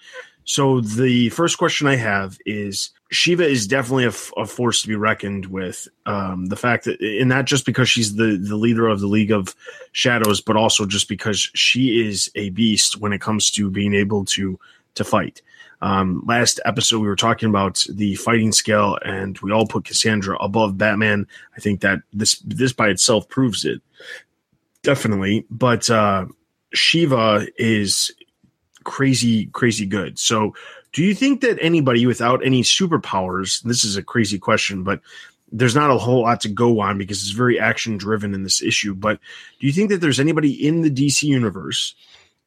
[0.44, 5.46] So the first question I have is Shiva is definitely a, force to be reckoned
[5.46, 5.86] with.
[6.06, 9.30] Um, the fact that, and not just because she's the, the leader of the League
[9.30, 9.54] of
[9.92, 14.24] Shadows, but also just because she is a beast when it comes to being able
[14.26, 14.58] to
[14.94, 15.42] to fight.
[15.82, 20.36] Um, last episode, we were talking about the fighting scale, and we all put Cassandra
[20.38, 21.26] above Batman.
[21.56, 23.82] I think that this this by itself proves it,
[24.82, 25.44] definitely.
[25.50, 26.26] But uh,
[26.72, 28.12] Shiva is
[28.84, 30.18] crazy, crazy good.
[30.18, 30.54] So,
[30.92, 35.00] do you think that anybody without any superpowers, this is a crazy question, but
[35.50, 38.62] there's not a whole lot to go on because it's very action driven in this
[38.62, 38.94] issue.
[38.94, 39.18] But
[39.60, 41.94] do you think that there's anybody in the DC universe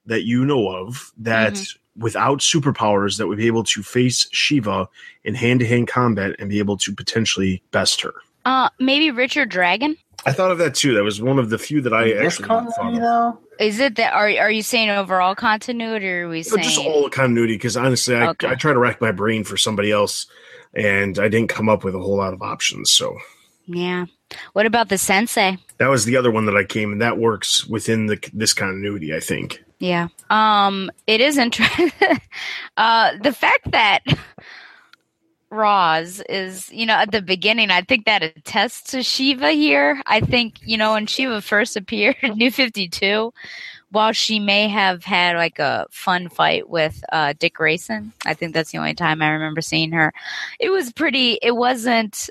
[0.08, 2.02] that you know of that mm-hmm.
[2.02, 4.88] without superpowers that would be able to face Shiva
[5.24, 8.14] in hand to hand combat and be able to potentially best her?
[8.44, 9.98] Uh, maybe Richard Dragon.
[10.26, 10.96] I thought of that too.
[10.96, 13.38] That was one of the few that I actually thought of.
[13.60, 17.10] Is it that are are you saying overall continuity or are we saying just all
[17.10, 17.56] continuity?
[17.56, 18.48] Because honestly, I, okay.
[18.48, 20.28] I try to rack my brain for somebody else,
[20.74, 22.92] and I didn't come up with a whole lot of options.
[22.92, 23.18] So
[23.68, 24.06] yeah,
[24.54, 25.58] what about the sensei?
[25.78, 29.16] That was the other one that I came, and that works within the this continuity.
[29.16, 29.64] I think.
[29.80, 30.08] Yeah.
[30.30, 30.92] Um.
[31.08, 31.92] It is interesting.
[32.78, 34.02] uh, the fact that
[35.56, 40.02] Ra's is, you know, at the beginning, I think that attests to Shiva here.
[40.06, 43.34] I think, you know, when Shiva first appeared in New 52,
[43.92, 48.54] while she may have had like a fun fight with uh, Dick Grayson, I think
[48.54, 50.14] that's the only time I remember seeing her.
[50.60, 52.30] It was pretty, it wasn't,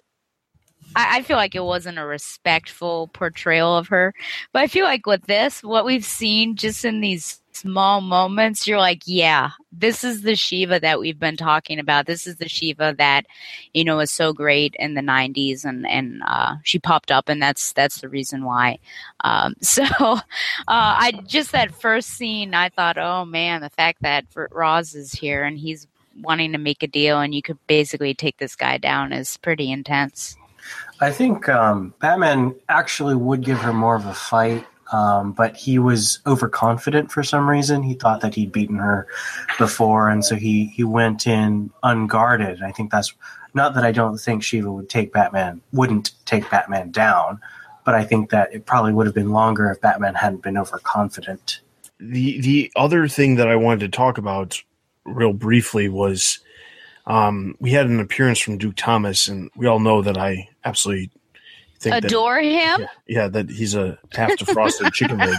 [0.95, 4.15] I, I feel like it wasn't a respectful portrayal of her.
[4.53, 8.79] But I feel like with this, what we've seen just in these small moments, you're
[8.79, 12.07] like, yeah, this is the Shiva that we've been talking about.
[12.07, 13.27] This is the Shiva that,
[13.73, 17.41] you know, was so great in the '90s, and and uh, she popped up, and
[17.43, 18.79] that's that's the reason why.
[19.23, 20.21] Um, so, uh,
[20.69, 25.45] I just that first scene, I thought, oh man, the fact that Ra's is here
[25.45, 25.87] and he's
[26.21, 29.71] wanting to make a deal, and you could basically take this guy down is pretty
[29.71, 30.37] intense.
[31.01, 34.65] I think um, Batman actually would give her more of a fight
[34.95, 37.83] um, but he was overconfident for some reason.
[37.83, 39.09] He thought that he'd beaten her
[39.59, 42.63] before, and so he he went in unguarded.
[42.63, 43.13] I think that's
[43.55, 47.41] not that I don't think Shiva would take Batman wouldn't take Batman down,
[47.85, 51.61] but I think that it probably would have been longer if Batman hadn't been overconfident.
[51.99, 54.63] The the other thing that I wanted to talk about
[55.05, 56.39] real briefly was
[57.07, 61.11] um, we had an appearance from Duke Thomas, and we all know that I absolutely
[61.81, 62.81] think adore that, him.
[62.81, 65.37] Yeah, yeah, that he's a half defrosted chicken leg.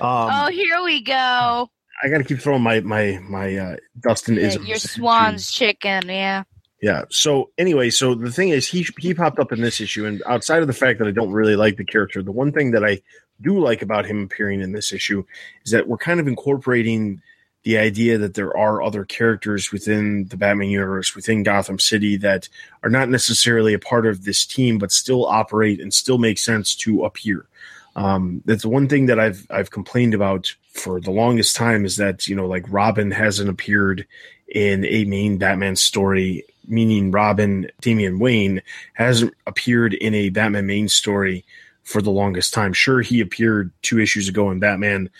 [0.00, 1.70] Um, oh, here we go.
[2.02, 6.44] I got to keep throwing my my my uh, Dustin yeah, Your Swan's chicken, yeah.
[6.80, 7.04] Yeah.
[7.10, 10.62] So anyway, so the thing is, he he popped up in this issue, and outside
[10.62, 13.00] of the fact that I don't really like the character, the one thing that I
[13.40, 15.24] do like about him appearing in this issue
[15.64, 17.22] is that we're kind of incorporating
[17.64, 22.48] the idea that there are other characters within the Batman universe, within Gotham City, that
[22.82, 26.74] are not necessarily a part of this team, but still operate and still make sense
[26.76, 27.46] to appear.
[27.94, 32.26] Um, that's one thing that I've I've complained about for the longest time is that
[32.26, 34.06] you know like Robin hasn't appeared
[34.48, 38.62] in a main Batman story, meaning Robin Damian Wayne
[38.94, 41.44] hasn't appeared in a Batman main story
[41.84, 42.72] for the longest time.
[42.72, 45.10] Sure, he appeared two issues ago in Batman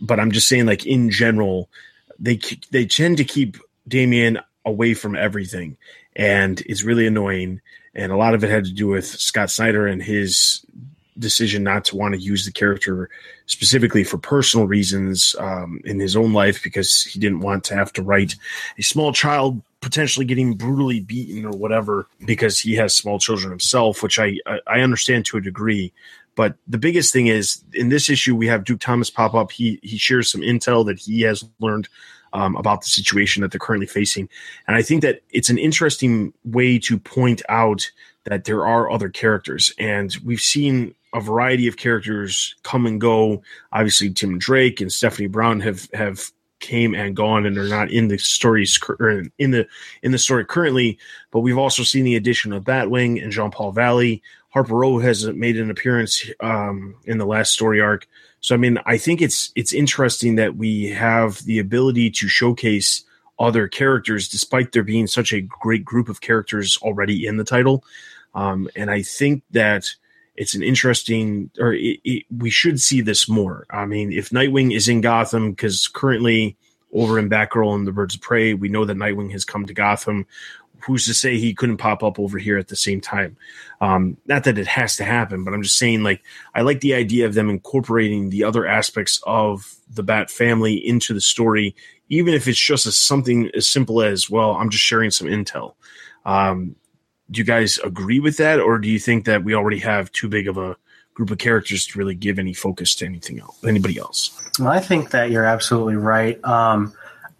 [0.00, 1.68] but I'm just saying, like in general,
[2.18, 2.38] they
[2.70, 3.56] they tend to keep
[3.88, 5.76] Damian away from everything,
[6.16, 7.60] and it's really annoying.
[7.94, 10.64] And a lot of it had to do with Scott Snyder and his
[11.18, 13.10] decision not to want to use the character
[13.46, 17.92] specifically for personal reasons um, in his own life because he didn't want to have
[17.92, 18.36] to write
[18.78, 24.02] a small child potentially getting brutally beaten or whatever because he has small children himself,
[24.02, 24.36] which I
[24.66, 25.92] I understand to a degree.
[26.40, 29.52] But the biggest thing is in this issue, we have Duke Thomas pop up.
[29.52, 31.86] He he shares some intel that he has learned
[32.32, 34.26] um, about the situation that they're currently facing,
[34.66, 37.90] and I think that it's an interesting way to point out
[38.24, 43.42] that there are other characters, and we've seen a variety of characters come and go.
[43.74, 48.08] Obviously, Tim Drake and Stephanie Brown have have came and gone and are not in
[48.08, 49.66] the stories or in the
[50.02, 50.98] in the story currently.
[51.32, 54.22] But we've also seen the addition of Batwing and Jean Paul Valley.
[54.50, 58.06] Harper Row has made an appearance um, in the last story arc.
[58.40, 63.04] So I mean, I think it's it's interesting that we have the ability to showcase
[63.38, 67.84] other characters despite there being such a great group of characters already in the title.
[68.34, 69.88] Um, and I think that
[70.36, 73.66] it's an interesting, or it, it, we should see this more.
[73.70, 76.56] I mean, if Nightwing is in Gotham, because currently
[76.92, 79.74] over in Batgirl and the Birds of Prey, we know that Nightwing has come to
[79.74, 80.26] Gotham.
[80.84, 83.36] Who's to say he couldn't pop up over here at the same time?
[83.80, 86.22] Um, not that it has to happen, but I'm just saying, like,
[86.54, 91.14] I like the idea of them incorporating the other aspects of the Bat family into
[91.14, 91.74] the story,
[92.08, 95.74] even if it's just a, something as simple as, well, I'm just sharing some intel.
[96.24, 96.76] Um,
[97.30, 100.28] do you guys agree with that, or do you think that we already have too
[100.28, 100.76] big of a
[101.14, 104.36] group of characters to really give any focus to anything else, anybody else?
[104.58, 106.42] Well, I think that you're absolutely right.
[106.44, 106.92] Um,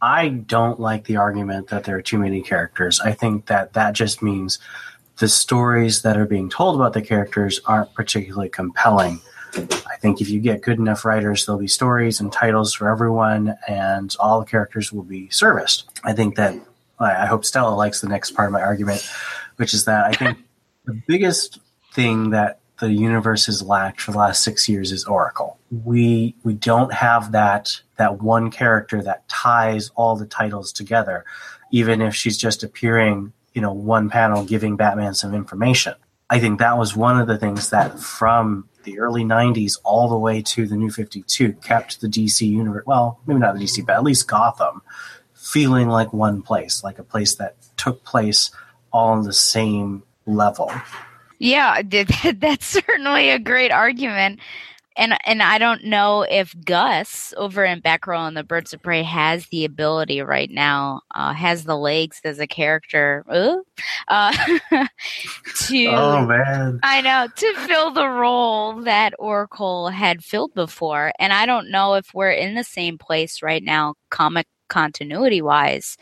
[0.02, 3.00] I don't like the argument that there are too many characters.
[3.00, 4.58] I think that that just means
[5.18, 9.20] the stories that are being told about the characters aren't particularly compelling.
[9.54, 13.56] I think if you get good enough writers, there'll be stories and titles for everyone,
[13.68, 15.90] and all the characters will be serviced.
[16.04, 16.54] I think that
[16.98, 19.06] I hope Stella likes the next part of my argument,
[19.56, 20.38] which is that I think
[20.84, 21.58] the biggest
[21.92, 25.58] thing that the universe has lacked for the last six years is Oracle.
[25.70, 31.24] We we don't have that that one character that ties all the titles together,
[31.70, 35.94] even if she's just appearing, you know, one panel giving Batman some information.
[36.30, 40.16] I think that was one of the things that from the early 90s all the
[40.16, 43.96] way to the new 52 kept the DC universe, well, maybe not the DC, but
[43.96, 44.80] at least Gotham,
[45.34, 48.50] feeling like one place, like a place that took place
[48.90, 50.72] all on the same level.
[51.40, 51.80] Yeah,
[52.36, 54.40] that's certainly a great argument.
[54.96, 59.02] And and I don't know if Gus over in Batgirl and the Birds of Prey
[59.04, 63.56] has the ability right now, uh, has the legs as a character, uh,
[64.08, 64.32] uh
[65.54, 71.12] to oh man, I know to fill the role that Oracle had filled before.
[71.18, 75.98] And I don't know if we're in the same place right now, comic continuity wise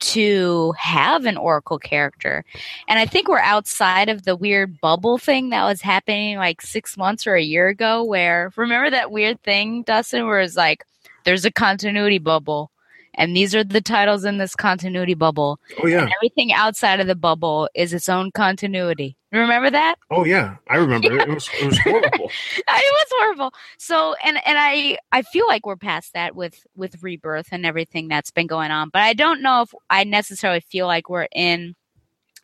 [0.00, 2.44] to have an Oracle character.
[2.88, 6.96] And I think we're outside of the weird bubble thing that was happening like six
[6.96, 10.84] months or a year ago, where remember that weird thing, Dustin, where it's like,
[11.24, 12.70] there's a continuity bubble
[13.14, 15.60] and these are the titles in this continuity bubble.
[15.82, 16.02] Oh yeah.
[16.02, 19.16] And everything outside of the bubble is its own continuity.
[19.32, 19.96] Remember that?
[20.10, 21.14] Oh yeah, I remember.
[21.14, 21.22] Yeah.
[21.22, 22.30] It was it was horrible.
[22.56, 23.54] it was horrible.
[23.78, 28.08] So and and I I feel like we're past that with with rebirth and everything
[28.08, 31.74] that's been going on, but I don't know if I necessarily feel like we're in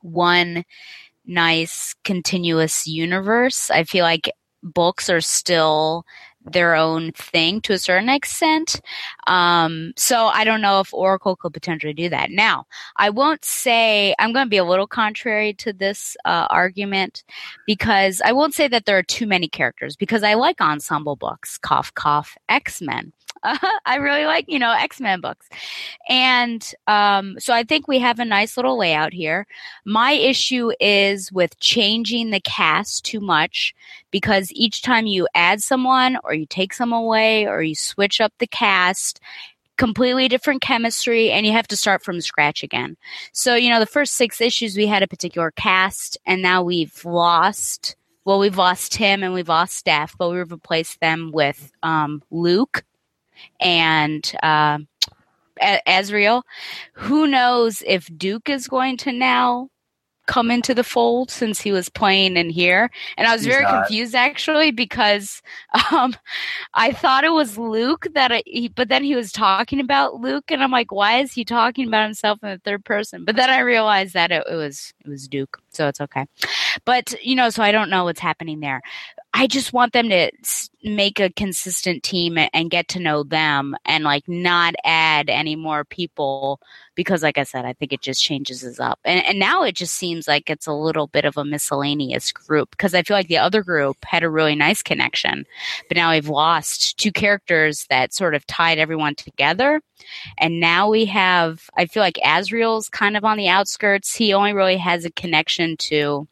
[0.03, 0.65] one
[1.27, 3.71] nice continuous universe.
[3.71, 6.05] I feel like books are still
[6.53, 8.81] their own thing to a certain extent.
[9.27, 12.31] Um, so I don't know if Oracle could potentially do that.
[12.31, 17.25] Now, I won't say I'm going to be a little contrary to this uh, argument
[17.67, 21.59] because I won't say that there are too many characters because I like ensemble books.
[21.59, 23.13] Cough, cough, X Men.
[23.87, 25.49] I really like, you know, X Men books.
[26.09, 29.47] And um, so I think we have a nice little layout here.
[29.85, 33.75] My issue is with changing the cast too much
[34.11, 38.33] because each time you add someone or you take some away or you switch up
[38.39, 39.21] the cast,
[39.77, 42.97] completely different chemistry and you have to start from scratch again.
[43.33, 47.05] So, you know, the first six issues we had a particular cast and now we've
[47.05, 52.23] lost well, we've lost Tim and we've lost Steph, but we've replaced them with um,
[52.31, 52.85] Luke
[53.61, 54.79] and uh,
[55.87, 56.45] Azrael.
[56.95, 59.71] Who knows if Duke is going to now
[60.29, 62.91] come into the fold since he was playing in here.
[63.17, 63.87] And I was He's very not.
[63.87, 65.43] confused actually because
[65.91, 66.15] um,
[66.75, 70.51] I thought it was Luke that I, he, but then he was talking about Luke,
[70.51, 73.25] and I'm like, why is he talking about himself in the third person?
[73.25, 76.27] But then I realized that it, it was it was Duke, so it's okay.
[76.85, 78.83] But you know, so I don't know what's happening there.
[79.35, 80.31] I just want them to
[80.83, 85.85] make a consistent team and get to know them and like not add any more
[85.85, 86.61] people
[86.95, 88.99] because like I said, I think it just changes us up.
[89.05, 92.71] And, and now it just seems like it's a little bit of a miscellaneous group
[92.71, 95.45] because I feel like the other group had a really nice connection,
[95.89, 99.81] but now we've lost two characters that sort of tied everyone together.
[100.39, 104.15] And now we have, I feel like Azrael's kind of on the outskirts.
[104.15, 106.27] He only really has a connection to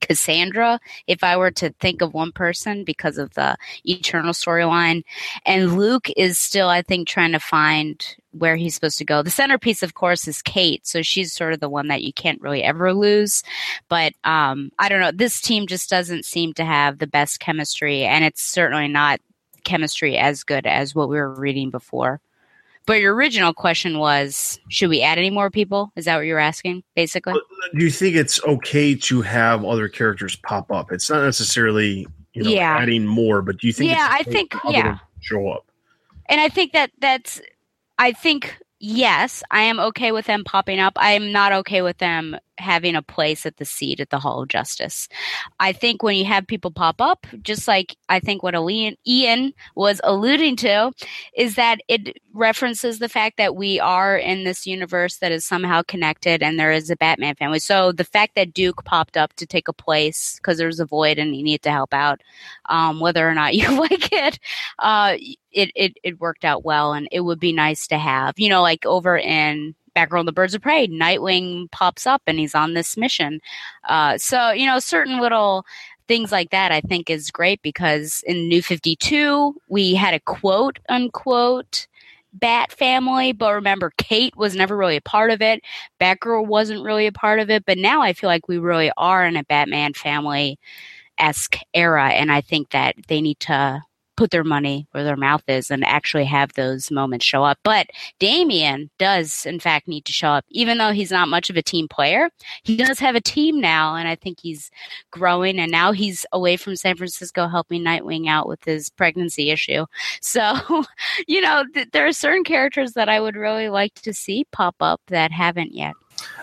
[0.00, 5.02] Cassandra if I were to think of one person because of the eternal storyline.
[5.46, 9.22] And Luke is still, I think, trying to find where he's supposed to go.
[9.22, 10.86] The centerpiece, of course, is Kate.
[10.86, 13.42] So she's sort of the one that you can't really ever lose.
[13.88, 15.12] But um, I don't know.
[15.12, 18.04] This team just doesn't seem to have the best chemistry.
[18.04, 19.20] And it's certainly not
[19.64, 22.20] chemistry as good as what we were reading before.
[22.86, 25.90] But your original question was, should we add any more people?
[25.96, 27.32] Is that what you're asking, basically?
[27.74, 30.92] Do you think it's okay to have other characters pop up?
[30.92, 32.76] It's not necessarily you know, yeah.
[32.76, 33.90] adding more, but do you think?
[33.90, 34.98] Yeah, I think yeah.
[35.20, 35.64] Show up,
[36.28, 37.40] and I think that that's.
[37.98, 40.94] I think yes, I am okay with them popping up.
[40.96, 44.42] I am not okay with them having a place at the seat at the Hall
[44.42, 45.08] of Justice.
[45.60, 50.00] I think when you have people pop up, just like I think what Ian, was
[50.04, 50.92] alluding to,
[51.36, 55.82] is that it references the fact that we are in this universe that is somehow
[55.82, 57.58] connected and there is a Batman family.
[57.58, 61.18] So the fact that Duke popped up to take a place because there's a void
[61.18, 62.20] and he needed to help out,
[62.66, 64.38] um, whether or not you like it,
[64.78, 65.16] uh,
[65.52, 68.62] it, it, it worked out well and it would be nice to have, you know,
[68.62, 72.74] like over in Batgirl and the Birds of Prey, Nightwing pops up and he's on
[72.74, 73.40] this mission.
[73.88, 75.64] Uh, so, you know, certain little
[76.06, 80.78] things like that I think is great because in New 52, we had a quote
[80.88, 81.86] unquote
[82.36, 85.62] Bat family, but remember, Kate was never really a part of it.
[86.00, 89.24] Batgirl wasn't really a part of it, but now I feel like we really are
[89.24, 90.58] in a Batman family
[91.16, 93.84] esque era, and I think that they need to
[94.16, 97.58] put their money where their mouth is and actually have those moments show up.
[97.62, 97.88] But
[98.18, 101.62] Damian does, in fact, need to show up, even though he's not much of a
[101.62, 102.30] team player.
[102.62, 104.70] He does have a team now, and I think he's
[105.10, 105.58] growing.
[105.58, 109.86] And now he's away from San Francisco helping Nightwing out with his pregnancy issue.
[110.20, 110.54] So,
[111.26, 114.76] you know, th- there are certain characters that I would really like to see pop
[114.80, 115.94] up that haven't yet.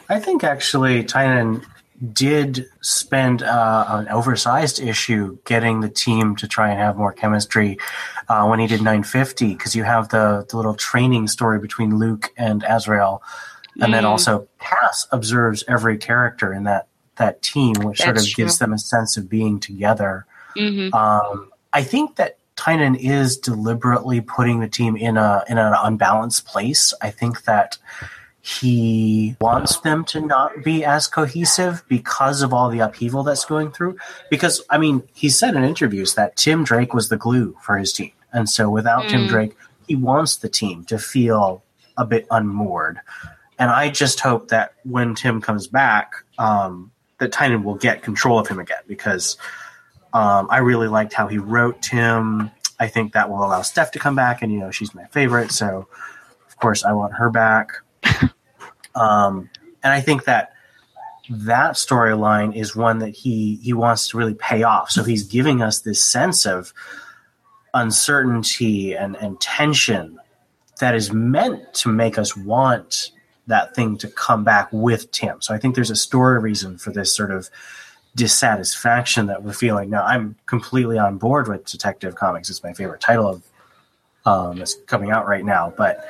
[0.10, 1.66] I think actually Tynion
[2.14, 7.78] did spend uh, an oversized issue getting the team to try and have more chemistry
[8.28, 12.32] uh, when he did 950 because you have the, the little training story between Luke
[12.38, 13.22] and Azrael,
[13.80, 13.92] and Mm.
[13.92, 16.88] then also Cass observes every character in that
[17.18, 20.26] that team, which sort of That's gives them a sense of being together.
[20.56, 25.74] hmm Um, I think that Tynion is deliberately putting the team in a in an
[25.84, 26.94] unbalanced place.
[27.02, 27.78] I think that
[28.42, 33.72] he wants them to not be as cohesive because of all the upheaval that's going
[33.72, 33.98] through.
[34.30, 37.94] Because I mean, he said in interviews that Tim Drake was the glue for his
[37.94, 39.30] team, and so without Tim Mm.
[39.30, 41.64] Drake, he wants the team to feel
[41.98, 43.00] a bit unmoored.
[43.60, 48.40] And I just hope that when Tim comes back, um, that Tynion will get control
[48.40, 49.38] of him again because
[50.14, 52.50] um, I really liked how he wrote Tim.
[52.80, 55.52] I think that will allow Steph to come back, and you know she's my favorite,
[55.52, 55.88] so
[56.48, 57.74] of course I want her back.
[58.96, 59.50] Um,
[59.84, 60.54] and I think that
[61.30, 64.92] that storyline is one that he he wants to really pay off.
[64.92, 66.74] So he's giving us this sense of
[67.74, 70.20] uncertainty and, and tension
[70.80, 73.12] that is meant to make us want
[73.48, 75.42] that thing to come back with Tim.
[75.42, 77.50] So I think there's a story reason for this sort of
[78.16, 79.90] dissatisfaction that we're feeling.
[79.90, 82.50] Now I'm completely on board with Detective Comics.
[82.50, 83.44] It's my favorite title of
[84.26, 86.06] um, that's coming out right now, but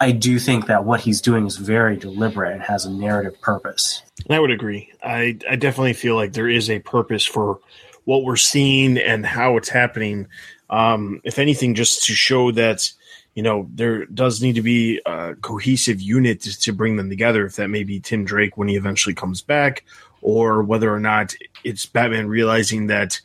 [0.00, 4.02] I do think that what he's doing is very deliberate and has a narrative purpose.
[4.28, 4.92] I would agree.
[5.02, 7.60] I, I definitely feel like there is a purpose for
[8.04, 10.28] what we're seeing and how it's happening.
[10.70, 12.90] Um, if anything, just to show that
[13.34, 17.46] you know there does need to be a cohesive unit to, to bring them together.
[17.46, 19.84] If that may be Tim Drake when he eventually comes back,
[20.22, 23.20] or whether or not it's Batman realizing that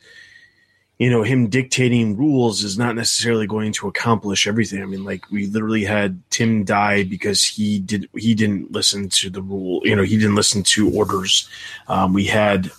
[1.02, 4.84] you know him dictating rules is not necessarily going to accomplish everything.
[4.84, 9.32] I mean, like we literally had Tim die because he did he didn't listen to
[9.32, 9.82] the rule.
[9.84, 11.50] You know, he didn't listen to orders.
[11.88, 12.70] Um, we had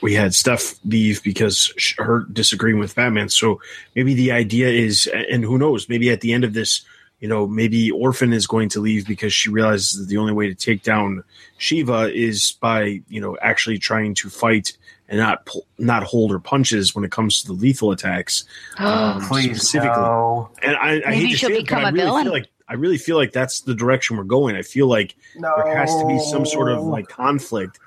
[0.00, 3.28] we had Steph leave because her disagreeing with Batman.
[3.28, 3.60] So
[3.94, 6.82] maybe the idea is, and who knows, maybe at the end of this,
[7.20, 10.46] you know, maybe Orphan is going to leave because she realizes that the only way
[10.48, 11.22] to take down
[11.58, 14.78] Shiva is by you know actually trying to fight
[15.08, 18.44] and not pull, not hold her punches when it comes to the lethal attacks.
[18.78, 20.00] Um, Please, specifically.
[20.02, 20.50] no.
[20.62, 22.24] And I, I Maybe hate to she'll say it, but become I a really villain.
[22.24, 24.56] feel like I really feel like that's the direction we're going.
[24.56, 27.78] I feel like there has to be some sort of like conflict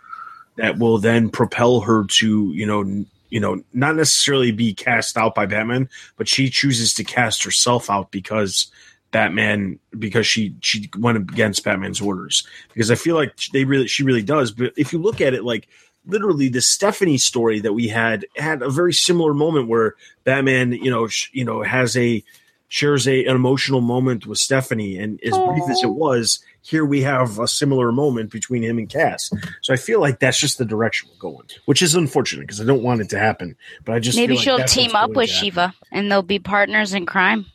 [0.57, 5.17] that will then propel her to you know n- you know not necessarily be cast
[5.17, 8.71] out by Batman, but she chooses to cast herself out because
[9.11, 14.03] Batman because she she went against Batman's orders because I feel like they really she
[14.03, 14.51] really does.
[14.51, 15.67] But if you look at it like
[16.07, 20.89] literally the Stephanie story that we had had a very similar moment where Batman you
[20.89, 22.23] know sh- you know has a
[22.69, 24.97] shares a, an emotional moment with Stephanie.
[24.97, 28.89] And as brief as it was here we have a similar moment between him and
[28.89, 29.31] Cass.
[29.61, 32.65] So I feel like that's just the direction we're going which is unfortunate because I
[32.65, 33.55] don't want it to happen
[33.85, 35.29] but I just Maybe she'll that's team up with.
[35.29, 37.45] Shiva, and they'll be partners in crime,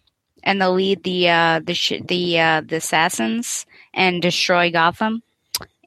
[0.43, 5.23] and they'll lead the uh, the sh- the uh, the assassins and destroy Gotham,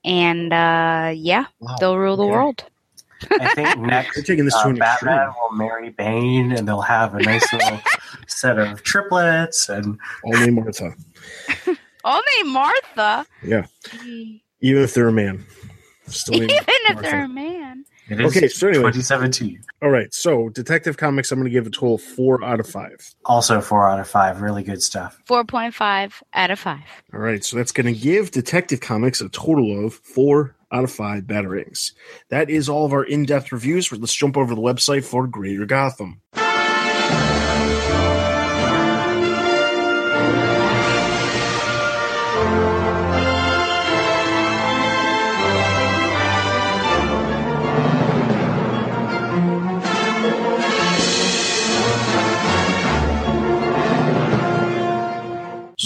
[0.05, 1.75] and uh, yeah, Wow.
[1.79, 2.31] they'll rule the Okay.
[2.31, 2.63] world.
[3.31, 5.11] I think next They're taking this to uh, an extreme.
[5.11, 7.81] Batman will marry Bane, and they'll have a nice little
[8.27, 9.67] set of triplets.
[9.69, 10.95] And only Martha
[12.03, 15.43] Only Martha, yeah even even if they're a man
[16.07, 17.85] still named if they're a man.
[18.09, 18.91] It is Okay, so anyway.
[18.91, 19.61] 2017.
[19.81, 23.13] all right so Detective Comics I'm going to give a total four out of five
[23.25, 24.41] Also, four out of five.
[24.41, 25.19] Really good stuff.
[25.25, 26.83] Four point five out of five.
[27.13, 30.91] all right so that's going to give Detective Comics a total of four out of
[30.91, 31.93] five batarangs.
[32.29, 33.91] That is all of our in depth reviews.
[33.91, 36.21] Let's jump over to the website for Greater Gotham.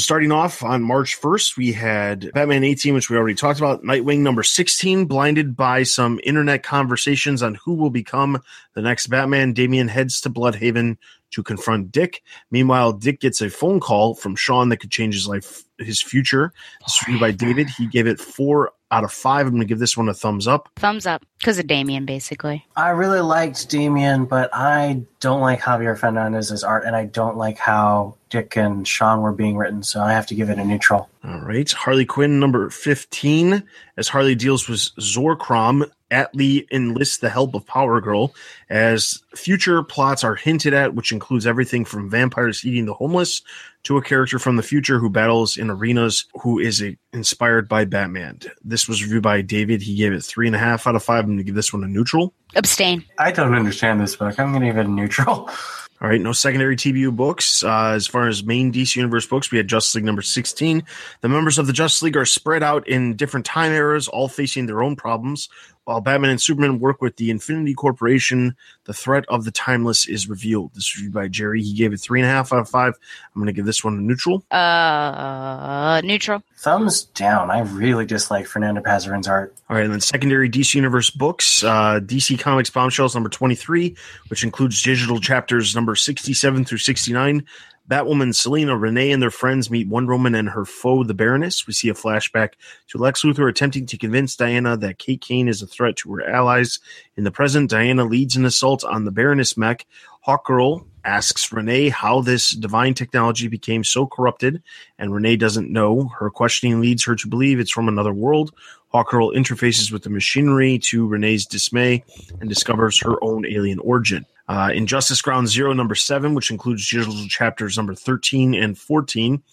[0.09, 3.83] Starting off on March 1st, we had Batman 18, which we already talked about.
[3.83, 8.41] Nightwing number 16, blinded by some internet conversations on who will become
[8.73, 9.53] the next Batman.
[9.53, 10.97] Damian heads to Blüdhaven
[11.29, 12.23] to confront Dick.
[12.49, 16.53] Meanwhile, Dick gets a phone call from Sean that could change his life, his future.
[16.87, 17.69] This is reviewed by David.
[17.69, 19.45] He gave it four out of five.
[19.45, 20.69] I'm going to give this one a thumbs up.
[20.77, 22.65] Thumbs up because of Damian, basically.
[22.75, 27.59] I really liked Damian, but I don't like Javier Fernandez's art, and I don't like
[27.59, 31.09] how Dick and Sean were being written, so I have to give it a neutral.
[31.23, 31.69] All right.
[31.71, 33.63] Harley Quinn number 15,
[33.97, 38.33] as Harley deals with Zorkrom, Atlee enlists the help of Power Girl
[38.69, 43.41] as future plots are hinted at, which includes everything from vampires eating the homeless
[43.83, 47.85] to a character from the future who battles in arenas who is a, inspired by
[47.85, 48.39] Batman.
[48.63, 49.81] This was reviewed by David.
[49.81, 51.23] He gave it three and a half out of five.
[51.23, 52.33] I'm going to give this one a neutral.
[52.55, 53.05] Abstain.
[53.17, 54.39] I don't understand this book.
[54.39, 55.49] I'm going to give it a neutral.
[56.01, 57.61] All right, no secondary TBU books.
[57.61, 60.83] Uh, as far as main DC Universe books, we had Justice League number 16.
[61.19, 64.65] The members of the Justice League are spread out in different time eras, all facing
[64.65, 65.49] their own problems.
[65.89, 70.29] While Batman and Superman work with the Infinity Corporation, the threat of the timeless is
[70.29, 70.75] revealed.
[70.75, 71.63] This is reviewed by Jerry.
[71.63, 72.93] He gave it three and a half out of five.
[73.33, 74.45] I'm going to give this one a neutral.
[74.51, 76.43] Uh, neutral.
[76.57, 77.49] Thumbs down.
[77.49, 79.55] I really dislike Fernando Pasarin's art.
[79.67, 83.95] All right, and then secondary DC Universe books, uh, DC Comics Bombshells number 23,
[84.27, 87.43] which includes digital chapters number 67 through 69.
[87.89, 91.65] Batwoman, Selina, Renee, and their friends meet Wonder Woman and her foe, the Baroness.
[91.65, 92.53] We see a flashback
[92.89, 96.29] to Lex Luthor attempting to convince Diana that Kate Kane is a threat to her
[96.29, 96.79] allies.
[97.17, 99.87] In the present, Diana leads an assault on the Baroness mech.
[100.27, 104.61] Hawkgirl asks Renee how this divine technology became so corrupted,
[104.99, 106.09] and Renee doesn't know.
[106.19, 108.53] Her questioning leads her to believe it's from another world.
[108.93, 112.03] Hawkgirl interfaces with the machinery to Renee's dismay
[112.39, 114.27] and discovers her own alien origin.
[114.49, 119.43] Uh, Injustice Ground Zero, number seven, which includes digital chapters number 13 and 14,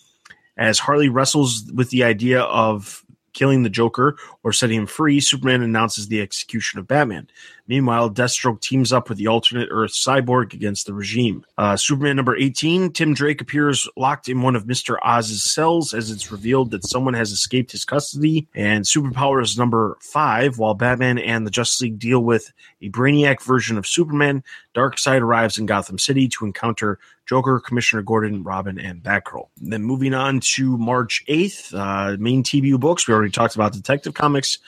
[0.56, 5.60] as Harley wrestles with the idea of killing the Joker or setting him free, Superman
[5.60, 7.28] announces the execution of Batman.
[7.68, 11.44] Meanwhile, Deathstroke teams up with the alternate Earth Cyborg against the regime.
[11.58, 14.96] Uh, Superman number 18, Tim Drake appears locked in one of Mr.
[15.04, 18.48] Oz's cells as it's revealed that someone has escaped his custody.
[18.54, 23.78] And Superpowers number 5, while Batman and the Justice League deal with a brainiac version
[23.78, 24.44] of Superman,
[24.74, 29.48] Darkseid arrives in Gotham City to encounter Joker, Commissioner Gordon, Robin, and Batgirl.
[29.60, 33.08] Then moving on to March 8th, uh, main TBU books.
[33.08, 34.58] We already talked about Detective Comics.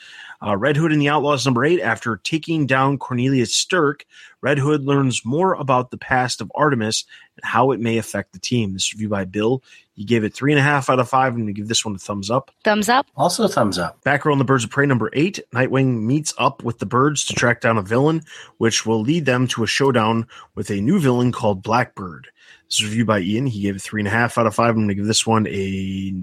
[0.45, 1.81] Uh, Red Hood and the Outlaws number eight.
[1.81, 4.05] After taking down Cornelius Stirk,
[4.41, 7.03] Red Hood learns more about the past of Artemis
[7.35, 8.73] and how it may affect the team.
[8.73, 9.61] This review by Bill.
[9.95, 11.33] You gave it three and a half out of five.
[11.33, 12.51] I'm going to give this one a thumbs up.
[12.63, 13.07] Thumbs up.
[13.17, 14.01] Also, a thumbs up.
[14.05, 15.41] Batgirl and the Birds of Prey number eight.
[15.53, 18.21] Nightwing meets up with the birds to track down a villain,
[18.59, 20.25] which will lead them to a showdown
[20.55, 22.29] with a new villain called Blackbird.
[22.67, 23.47] This is reviewed by Ian.
[23.47, 24.69] He gave it three and a half out of five.
[24.69, 26.13] I'm going to give this one a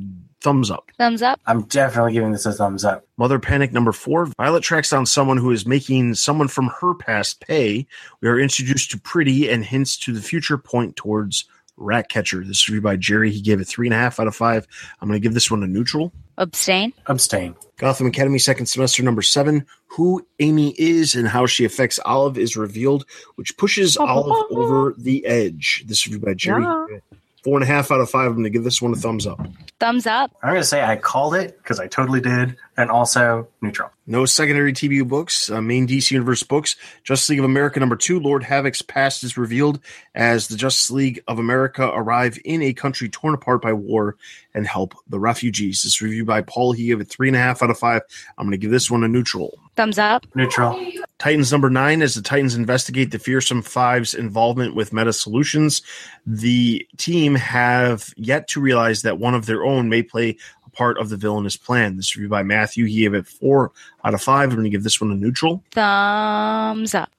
[0.40, 0.90] thumbs up.
[0.96, 1.40] Thumbs up.
[1.46, 3.04] I'm definitely giving this a thumbs up.
[3.16, 4.26] Mother Panic number four.
[4.36, 7.86] Violet tracks down someone who is making someone from her past pay.
[8.20, 11.46] We are introduced to Pretty and hints to the future point towards
[11.76, 12.44] Ratcatcher.
[12.44, 13.30] This is reviewed by Jerry.
[13.30, 14.66] He gave it three and a half out of five.
[15.00, 16.12] I'm going to give this one a neutral.
[16.38, 16.92] Abstain.
[17.06, 17.54] Abstain.
[17.78, 19.66] Gotham Academy second semester number seven.
[19.88, 23.06] Who Amy is and how she affects Olive is revealed,
[23.36, 25.84] which pushes Olive over the edge.
[25.86, 26.64] This is by Jerry.
[26.64, 27.15] Yeah.
[27.46, 28.26] Four and a half out of five.
[28.26, 29.38] I'm going to give this one a thumbs up.
[29.78, 30.34] Thumbs up.
[30.42, 33.90] I'm going to say I called it because I totally did, and also neutral.
[34.04, 36.74] No secondary TBU books, uh, main DC Universe books.
[37.04, 39.78] Justice League of America number two, Lord Havok's past is revealed
[40.12, 44.16] as the Justice League of America arrive in a country torn apart by war
[44.52, 45.84] and help the refugees.
[45.84, 46.72] This review by Paul.
[46.72, 48.02] He gave it three and a half out of five.
[48.36, 49.56] I'm going to give this one a neutral.
[49.76, 50.26] Thumbs up.
[50.34, 50.84] Neutral.
[51.18, 55.80] Titans number nine, as the Titans investigate the Fearsome Five's involvement with Meta Solutions,
[56.26, 60.36] the team have yet to realize that one of their own may play
[60.66, 61.96] a part of the villainous plan.
[61.96, 62.84] This review by Matthew.
[62.84, 63.72] He gave it four
[64.04, 64.50] out of five.
[64.50, 65.64] I'm going to give this one a neutral.
[65.72, 67.10] Thumbs up.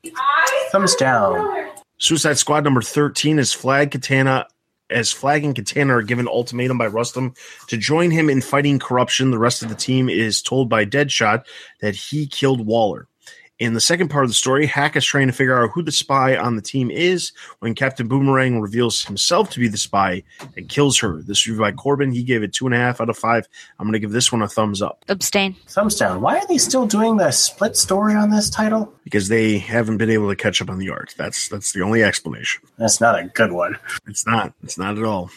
[0.71, 1.71] Thumbs down.
[1.97, 4.45] Suicide Squad number 13 is Flag Katana.
[4.89, 7.33] As Flag and Katana are given ultimatum by Rustam
[7.67, 11.43] to join him in fighting corruption, the rest of the team is told by Deadshot
[11.81, 13.07] that he killed Waller.
[13.59, 15.91] In the second part of the story, Hack is trying to figure out who the
[15.91, 20.21] spy on the team is when Captain Boomerang reveals himself to be the spy
[20.55, 21.23] and kills her.
[21.23, 22.11] This review by Corbin.
[22.11, 23.47] He gave it two and a half out of five.
[23.79, 25.55] I'm going to give this one a thumbs up Abstain.
[25.67, 26.21] Thumbs down.
[26.21, 28.93] Why are they still doing the split story on this title?
[29.07, 31.15] because they haven't been able to catch up on the art.
[31.17, 32.61] That's that's the only explanation.
[32.77, 33.77] That's not a good one.
[34.05, 34.53] It's not.
[34.63, 35.31] It's not at all.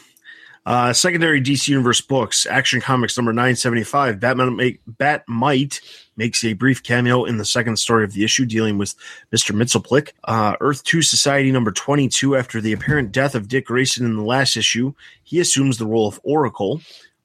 [0.71, 4.21] Uh, secondary DC Universe books, Action Comics number 975.
[4.21, 5.81] Batman make, Bat-Mite
[6.17, 8.95] makes a brief cameo in the second story of the issue dealing with
[9.35, 9.51] Mr.
[9.53, 10.11] Mxyzptlk.
[10.23, 12.37] Uh, Earth 2 Society number 22.
[12.37, 14.95] After the apparent death of Dick Grayson in the last issue,
[15.25, 16.81] he assumes the role of Oracle.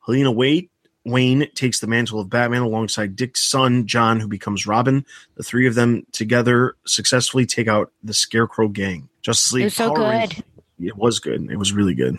[0.08, 0.68] Helena Wade.
[1.06, 5.06] Wayne takes the mantle of Batman alongside Dick's son, John, who becomes Robin.
[5.36, 9.08] The three of them together successfully take out the Scarecrow gang.
[9.22, 10.46] Justice League was so Power Rangers- good.
[10.80, 11.50] It was good.
[11.50, 12.18] It was really good.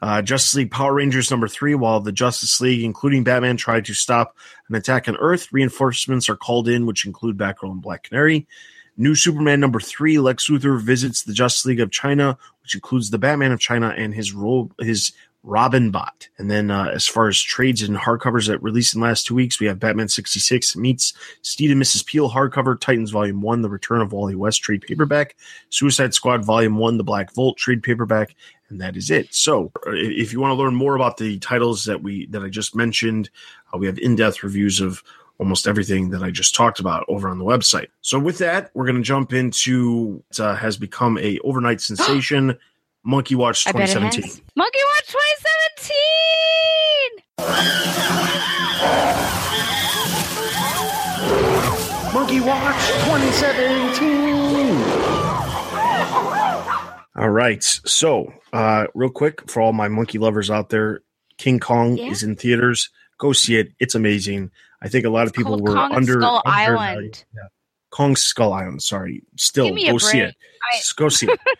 [0.00, 1.74] Uh, Justice League Power Rangers number three.
[1.74, 4.36] While the Justice League, including Batman, tried to stop
[4.68, 8.46] an attack on Earth, reinforcements are called in, which include Batgirl and Black Canary.
[8.96, 10.18] New Superman number three.
[10.18, 14.14] Lex Luthor visits the Justice League of China, which includes the Batman of China and
[14.14, 15.12] his role, his
[15.44, 16.28] Robin Bot.
[16.38, 19.34] And then, uh, as far as trades and hardcovers that released in the last two
[19.34, 22.06] weeks, we have Batman 66 meets Steed and Mrs.
[22.06, 25.36] Peel hardcover, Titans Volume 1, The Return of Wally West trade paperback,
[25.70, 28.36] Suicide Squad Volume 1, The Black Vault trade paperback,
[28.68, 29.34] and that is it.
[29.34, 32.48] So, uh, if you want to learn more about the titles that we that I
[32.48, 33.28] just mentioned,
[33.72, 35.02] uh, we have in-depth reviews of
[35.38, 37.88] almost everything that I just talked about over on the website.
[38.00, 42.56] So, with that, we're going to jump into what uh, has become a overnight sensation,
[43.04, 44.44] Monkey Watch I bet it 2017.
[44.56, 45.92] Monkey Watch 2017.
[52.14, 54.76] Monkey Watch 2017.
[57.16, 57.62] All right.
[57.62, 61.00] So, uh, real quick for all my monkey lovers out there,
[61.38, 62.10] King Kong Yeah.
[62.10, 62.90] is in theaters.
[63.18, 63.72] Go see it.
[63.80, 64.50] It's amazing.
[64.82, 67.24] I think a lot of people were Kong under Skull undervalued- Island.
[67.34, 67.48] Yeah.
[67.90, 68.82] Kong Skull Island.
[68.82, 69.22] Sorry.
[69.36, 70.34] Still, Give me a go see it.
[70.96, 71.40] Go see it.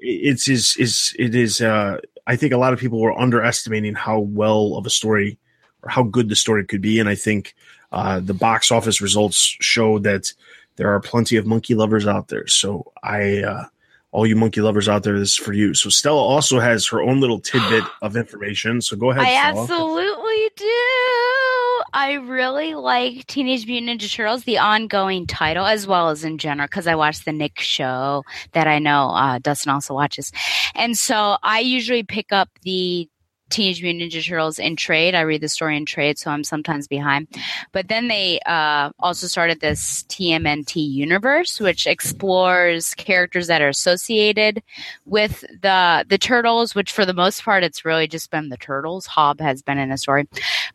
[0.00, 1.60] It's is is it is.
[1.60, 5.38] Uh, I think a lot of people were underestimating how well of a story
[5.82, 7.54] or how good the story could be, and I think
[7.92, 10.32] uh, the box office results show that
[10.76, 12.46] there are plenty of monkey lovers out there.
[12.46, 13.42] So I.
[13.42, 13.64] Uh,
[14.16, 15.74] all you monkey lovers out there, this is for you.
[15.74, 18.80] So Stella also has her own little tidbit of information.
[18.80, 19.22] So go ahead.
[19.22, 19.62] I Stella.
[19.62, 21.82] absolutely do.
[21.92, 26.66] I really like Teenage Mutant Ninja Turtles, the ongoing title, as well as in general,
[26.66, 30.32] because I watch the Nick show that I know uh, Dustin also watches.
[30.74, 33.10] And so I usually pick up the
[33.50, 35.14] Teenage Mutant Ninja Turtles in trade.
[35.14, 37.28] I read the story in trade, so I'm sometimes behind.
[37.72, 44.62] But then they uh, also started this TMNT universe, which explores characters that are associated
[45.04, 46.74] with the the turtles.
[46.74, 49.06] Which, for the most part, it's really just been the turtles.
[49.06, 50.26] Hob has been in a story,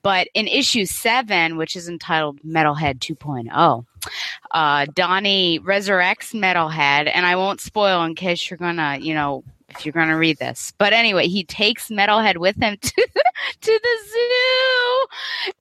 [0.02, 3.86] but in issue seven, which is entitled Metalhead 2.0.
[4.52, 9.86] Uh, Donnie resurrects Metalhead, and I won't spoil in case you're gonna, you know, if
[9.86, 10.74] you're gonna read this.
[10.78, 13.08] But anyway, he takes Metalhead with him to
[13.62, 15.08] to the zoo,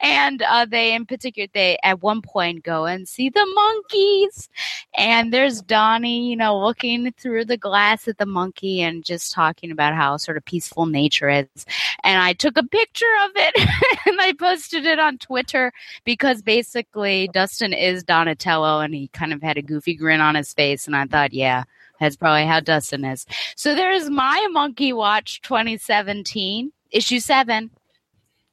[0.00, 4.48] and uh, they, in particular, they at one point go and see the monkeys,
[4.94, 9.70] and there's Donnie, you know, looking through the glass at the monkey and just talking
[9.70, 11.66] about how sort of peaceful nature is.
[12.02, 13.54] And I took a picture of it
[14.06, 15.72] and I posted it on Twitter
[16.04, 20.52] because basically Dustin is Donatello and he kind of had a goofy grin on his
[20.52, 20.86] face.
[20.86, 21.64] And I thought, yeah,
[22.01, 23.26] that's probably how Dustin is.
[23.57, 27.70] So there's my Monkey Watch 2017, issue seven.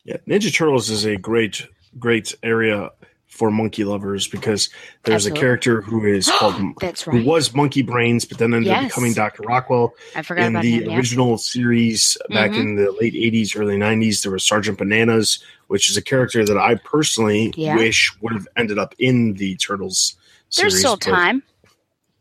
[0.03, 1.65] Yeah, Ninja Turtles is a great,
[1.99, 2.91] great area
[3.27, 4.69] for monkey lovers because
[5.03, 5.39] there's Absolutely.
[5.39, 9.13] a character who is called That's who was Monkey Brains, but then ended up becoming
[9.13, 9.93] Doctor Rockwell.
[10.15, 10.89] I forgot in about the him.
[10.89, 10.97] Yeah.
[10.97, 12.59] original series back Mhm.
[12.59, 16.57] in the late 80s, early 90s, there was Sergeant Bananas, which is a character that
[16.57, 17.75] I personally Yeah.
[17.75, 20.15] wish would have ended up in the Turtles
[20.49, 20.73] series.
[20.73, 21.43] There's still but- time.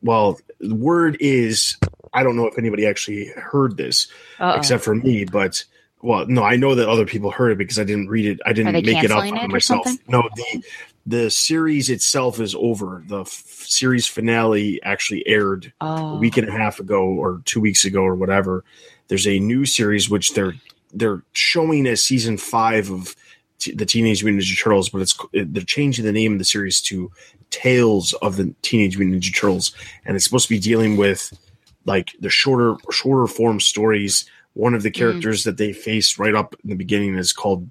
[0.02, 1.76] well, the word is
[2.12, 4.08] I don't know if anybody actually heard this
[4.40, 4.58] Uh-oh.
[4.58, 5.64] except for me, but
[6.02, 8.40] well, no, I know that other people heard it because I didn't read it.
[8.46, 9.86] I didn't make it up on it myself.
[10.08, 10.64] No, the
[11.06, 13.02] the series itself is over.
[13.06, 16.18] The f- series finale actually aired a oh.
[16.18, 18.64] week and a half ago or two weeks ago or whatever.
[19.08, 20.54] There's a new series which they're
[20.92, 23.14] they're showing as season five of
[23.58, 26.80] t- the Teenage Mutant Ninja Turtles, but it's they're changing the name of the series
[26.82, 27.10] to
[27.50, 29.72] Tales of the Teenage Mutant Ninja Turtles,
[30.04, 31.36] and it's supposed to be dealing with
[31.84, 34.24] like the shorter shorter form stories.
[34.54, 37.68] One of the characters that they face right up in the beginning is called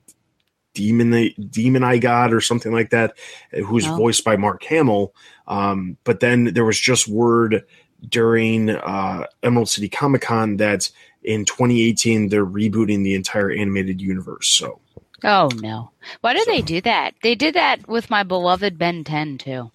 [0.73, 3.17] Demon Demon Eye God or something like that,
[3.65, 3.95] who's Oh.
[3.97, 5.13] voiced by Mark Hamill.
[5.47, 7.63] Um, but then there was just word
[8.07, 10.89] during uh, Emerald City Comic Con that
[11.23, 14.47] in 2018 they're rebooting the entire animated universe.
[14.49, 14.79] So
[15.23, 15.91] Oh no!
[16.21, 17.13] Why do So- they do that?
[17.23, 19.71] They did that with my beloved Ben 10 too.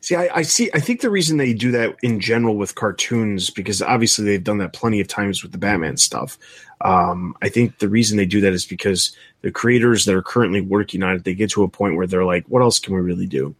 [0.00, 0.70] See, I, I see.
[0.72, 4.58] I think the reason they do that in general with cartoons, because obviously they've done
[4.58, 6.38] that plenty of times with the Batman stuff.
[6.80, 10.62] Um, I think the reason they do that is because the creators that are currently
[10.62, 13.00] working on it, they get to a point where they're like, "What else can we
[13.00, 13.54] really do?"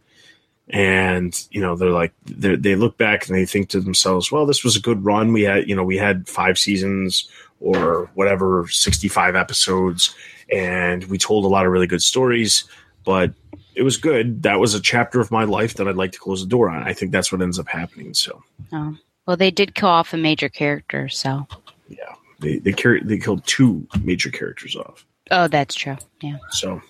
[0.69, 4.47] And you know, they're like, they they look back and they think to themselves, "Well,
[4.47, 5.31] this was a good run.
[5.31, 7.29] We had, you know, we had five seasons
[7.59, 10.15] or whatever, sixty-five episodes,
[10.51, 12.63] and we told a lot of really good stories."
[13.03, 13.33] But
[13.75, 14.43] it was good.
[14.43, 16.83] That was a chapter of my life that I'd like to close the door on.
[16.83, 18.13] I think that's what ends up happening.
[18.13, 18.41] So
[18.73, 18.95] Oh.
[19.27, 21.47] Well, they did kill off a major character, so.
[21.89, 25.05] yeah, they they carry they killed two major characters off.
[25.31, 25.97] Oh, that's true.
[26.21, 26.37] Yeah.
[26.51, 26.81] So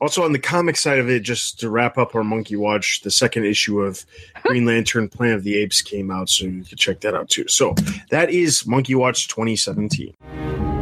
[0.00, 3.10] also on the comic side of it, just to wrap up our monkey watch, the
[3.12, 4.04] second issue of
[4.42, 7.46] Green Lantern Planet of the Apes came out, so you can check that out too.
[7.46, 7.74] So
[8.10, 10.73] that is Monkey Watch 2017.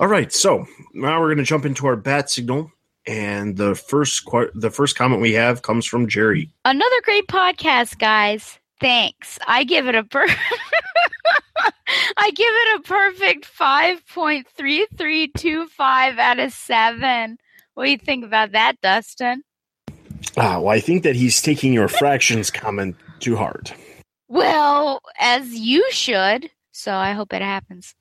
[0.00, 2.72] All right, so now we're going to jump into our bat signal,
[3.06, 6.48] and the first qu- the first comment we have comes from Jerry.
[6.64, 8.58] Another great podcast, guys.
[8.80, 9.38] Thanks.
[9.46, 10.26] I give it a per-
[12.16, 17.36] I give it a perfect 5.3325 out of 7.
[17.74, 19.42] What do you think about that, Dustin?
[20.38, 23.70] Ah, well, I think that he's taking your fractions comment too hard.
[24.28, 26.50] Well, as you should.
[26.72, 27.94] So I hope it happens.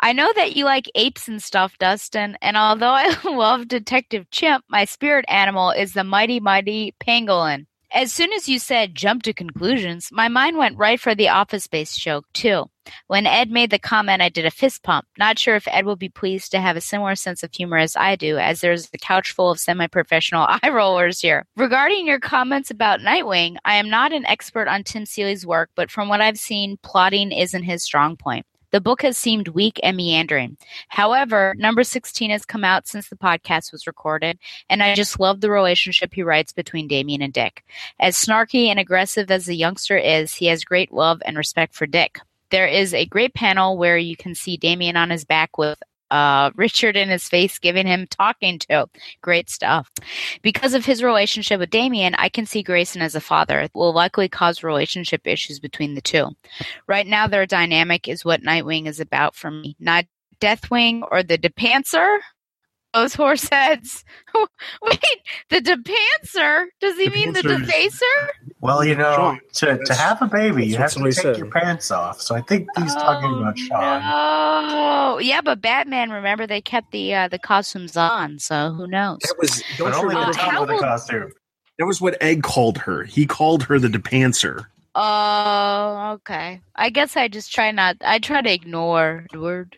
[0.00, 4.64] I know that you like apes and stuff, Dustin, and although I love Detective Chimp,
[4.68, 7.66] my spirit animal is the mighty, mighty pangolin.
[7.92, 11.64] As soon as you said jump to conclusions, my mind went right for the office
[11.64, 12.66] space joke, too.
[13.06, 15.06] When Ed made the comment, I did a fist pump.
[15.18, 17.96] Not sure if Ed will be pleased to have a similar sense of humor as
[17.96, 21.46] I do, as there's a couch full of semi professional eye rollers here.
[21.56, 25.90] Regarding your comments about Nightwing, I am not an expert on Tim Seeley's work, but
[25.90, 28.46] from what I've seen, plotting isn't his strong point.
[28.72, 30.56] The book has seemed weak and meandering.
[30.88, 35.40] However, number 16 has come out since the podcast was recorded, and I just love
[35.40, 37.64] the relationship he writes between Damian and Dick.
[38.00, 41.86] As snarky and aggressive as the youngster is, he has great love and respect for
[41.86, 42.18] Dick.
[42.50, 45.78] There is a great panel where you can see Damian on his back with
[46.10, 48.88] uh, Richard in his face giving him talking to.
[49.22, 49.90] Great stuff.
[50.42, 53.60] Because of his relationship with Damian, I can see Grayson as a father.
[53.60, 56.30] It will likely cause relationship issues between the two.
[56.86, 60.04] Right now, their dynamic is what Nightwing is about for me, not
[60.40, 62.20] Deathwing or the Depancer.
[62.96, 64.04] Those horse heads.
[64.82, 65.00] Wait,
[65.50, 66.68] the Depancer?
[66.80, 67.66] Does he mean the Depancer.
[67.66, 68.28] Defacer?
[68.62, 71.36] Well, you know, to, to have a baby, you have to take said.
[71.36, 72.22] your pants off.
[72.22, 74.00] So I think he's talking Oh, about Sean.
[74.00, 75.18] No.
[75.18, 79.18] Yeah, but Batman, remember they kept the uh, the costumes on, so who knows?
[79.22, 81.32] That was don't only Uh, the top how of the will- costume.
[81.78, 83.04] that was what Egg called her.
[83.04, 84.70] He called her the Depancer.
[84.94, 86.62] Oh, okay.
[86.74, 87.96] I guess I just try not.
[88.00, 89.76] I try to ignore the word.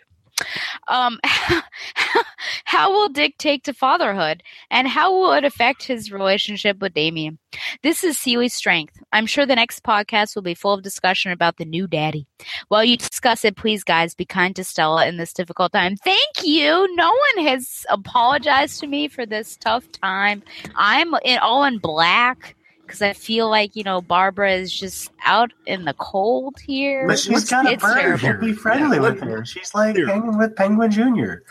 [0.89, 1.19] Um,
[2.65, 7.39] how will Dick take to fatherhood, and how will it affect his relationship with Damian?
[7.83, 8.99] This is Seeley's strength.
[9.13, 12.27] I'm sure the next podcast will be full of discussion about the new daddy.
[12.69, 15.97] While you discuss it, please, guys, be kind to Stella in this difficult time.
[15.97, 16.95] Thank you.
[16.97, 20.43] No one has apologized to me for this tough time.
[20.77, 22.55] I'm in, all in black
[22.89, 27.07] because I feel like you know Barbara is just out in the cold here.
[27.07, 27.95] But she's got a It's bird.
[28.01, 28.19] terrible.
[28.19, 29.45] She'll be friendly Yeah, with her.
[29.45, 30.07] She's like Clear.
[30.09, 31.45] hanging with Penguin Junior.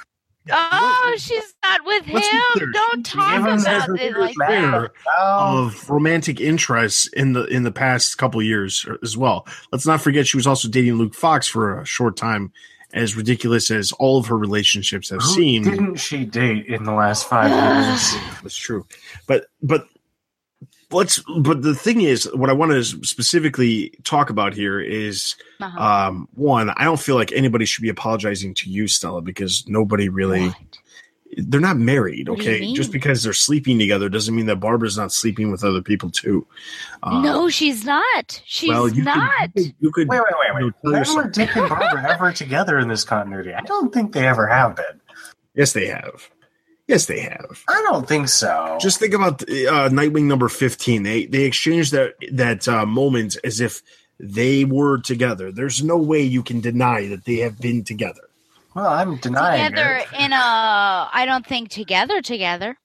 [0.49, 2.41] Oh, she's not with Let's him.
[2.53, 2.71] clear.
[2.71, 4.91] Don't talk Give about it like that.
[5.19, 9.45] Oh, of romantic interests in the in the past couple years uh, as well.
[9.71, 12.51] Let's not forget she was also dating Luke Fox for a short time.
[12.93, 16.93] As ridiculous as all of her relationships have who seemed, didn't she date in the
[16.93, 18.15] last five years?
[18.41, 18.87] That's true.
[19.27, 19.89] But but
[20.91, 25.79] let's but the thing is what I want to specifically talk about here is Uh-huh.
[25.79, 30.09] um one, I don't feel like anybody should be apologizing to you, Stella, because nobody
[30.09, 30.55] really What?
[31.39, 32.73] they're not married, What okay?
[32.73, 36.47] Just because they're sleeping together doesn't mean that Barbara's not sleeping with other people too.
[37.03, 38.41] Uh, no, she's not.
[38.45, 39.53] She's well, you not.
[39.53, 41.05] Could, you could, you could Wait, wait, wait, you know, wait.
[41.05, 43.53] tell were Dick and Barbara ever together in this continuity?
[43.53, 45.01] I don't think they ever have been.
[45.53, 46.29] Yes, they have.
[46.87, 47.63] Yes, they have.
[47.67, 48.77] I don't think so.
[48.79, 51.03] Just think about uh, Nightwing number fifteen.
[51.03, 53.81] They they exchanged that that uh, moment as if
[54.19, 55.51] they were together.
[55.51, 58.21] There's no way you can deny that they have been together.
[58.73, 60.07] well, I'm denying together it.
[60.19, 60.35] in a.
[61.13, 62.77] I don't think together together.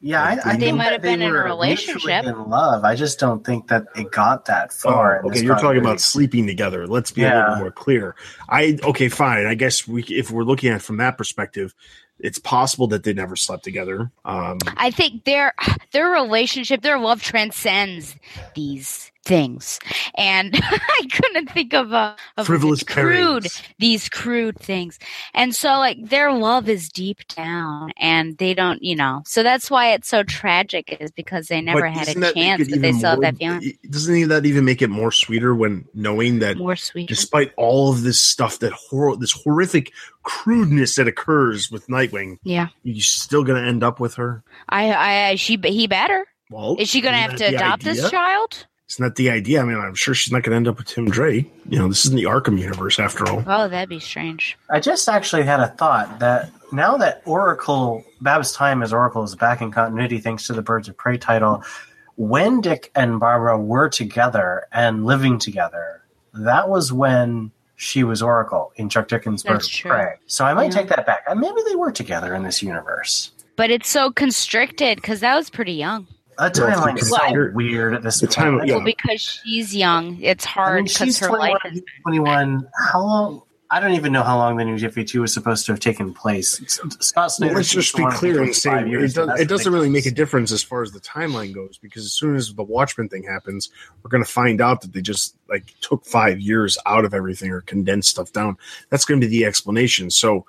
[0.00, 2.24] Yeah, I, I They might have been in a relationship.
[2.24, 2.84] in love.
[2.84, 5.22] I just don't think that it got that far.
[5.24, 6.86] Oh, okay, you're talking about sleeping together.
[6.86, 8.14] Let's be a little more clear.
[8.48, 9.46] I okay, fine.
[9.46, 11.74] I guess we if we're looking at it from that perspective,
[12.20, 14.10] it's possible that they never slept together.
[14.24, 15.52] Um, I think their
[15.92, 18.16] their relationship, their love transcends
[18.54, 19.78] these things,
[20.16, 23.46] and I couldn't think of a of Frivolous crude
[23.78, 24.98] these crude things,
[25.34, 29.70] and so like their love is deep down, and they don't, you know, so that's
[29.70, 32.92] why it's so tragic, is because they never but had a that chance, but they
[32.92, 33.78] still have that feeling.
[33.88, 37.08] Doesn't that even make it more sweeter when knowing that More sweet.
[37.08, 42.68] despite all of this stuff, that hor- this horrific crudeness that occurs with Nightwing, Yeah,
[42.82, 44.42] you're still going to end up with her.
[44.68, 46.26] I, I, she, he better.
[46.50, 48.00] Well, Is she going to have to adopt idea?
[48.02, 48.66] this child?
[48.88, 49.60] Isn't that the idea?
[49.60, 51.44] I mean, I'm sure she's not going to end up with Tim Dre.
[51.68, 53.44] You know, this isn't the Arkham universe after all.
[53.46, 54.56] Oh, that'd be strange.
[54.70, 59.34] I just actually had a thought that now that Oracle, Bab's time as Oracle is
[59.34, 61.62] back in continuity thanks to the Birds of Prey title,
[62.16, 68.72] when Dick and Barbara were together and living together, that was when she was Oracle
[68.76, 69.90] in Chuck Dixon's Birds of.
[69.90, 70.14] Prey.
[70.26, 70.80] So I might Yeah.
[70.80, 71.24] take that back.
[71.28, 73.32] And maybe they were together in this universe.
[73.54, 76.06] But it's so constricted because that was pretty young.
[76.38, 78.34] A timeline is so consider- weird at this the point.
[78.34, 78.74] time- I yeah.
[78.74, 81.82] don't- Because she's young, it's I hard mean, because she's her 21, life is.
[82.04, 82.68] 21.
[82.92, 83.42] How long?
[83.70, 86.58] I don't even know how long the New 52 was supposed to have taken place.
[87.00, 87.50] Scott Snyder.
[87.52, 89.90] Well, let's just be clear and say five it, does, but it that's doesn't really
[89.90, 93.10] make a difference as far as the timeline goes because as soon as the Watchmen
[93.10, 93.68] thing happens,
[94.02, 97.50] we're going to find out that they just like took five years out of everything
[97.50, 98.56] or condensed stuff down.
[98.88, 100.10] That's going to be the explanation.
[100.10, 100.46] So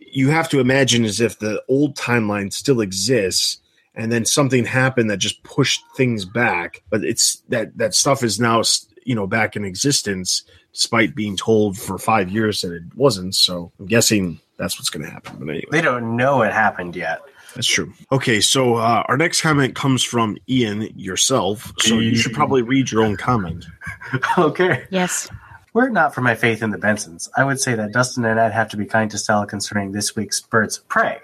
[0.00, 3.58] you have to imagine as if the old timeline still exists
[3.94, 8.38] and then something happened that just pushed things back but it's that that stuff is
[8.40, 8.62] now
[9.04, 13.70] you know back in existence despite being told for five years that it wasn't so
[13.78, 17.20] i'm guessing that's what's going to happen but anyway They don't know it happened yet.
[17.54, 22.32] that's true okay so uh, our next comment comes from ian yourself so you should
[22.32, 23.66] probably read your own comment
[24.38, 24.84] okay.
[24.90, 25.28] Yes.
[25.74, 28.38] Were it not for my faith in the Bensons, I would say that Dustin and
[28.38, 31.18] Ed have to be kind to Stella concerning this week's Birds of Prey.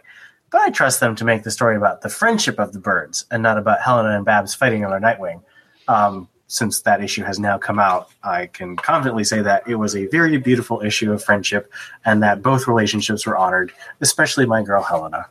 [0.51, 3.43] But I trust them to make the story about the friendship of the birds and
[3.43, 5.43] not about Helena and Babs fighting over Nightwing.
[5.89, 9.95] Um, since that issue has now come out, I can confidently say that it was
[9.95, 11.71] a very beautiful issue of friendship
[12.05, 15.27] and that both relationships were honored, especially my girl Helena.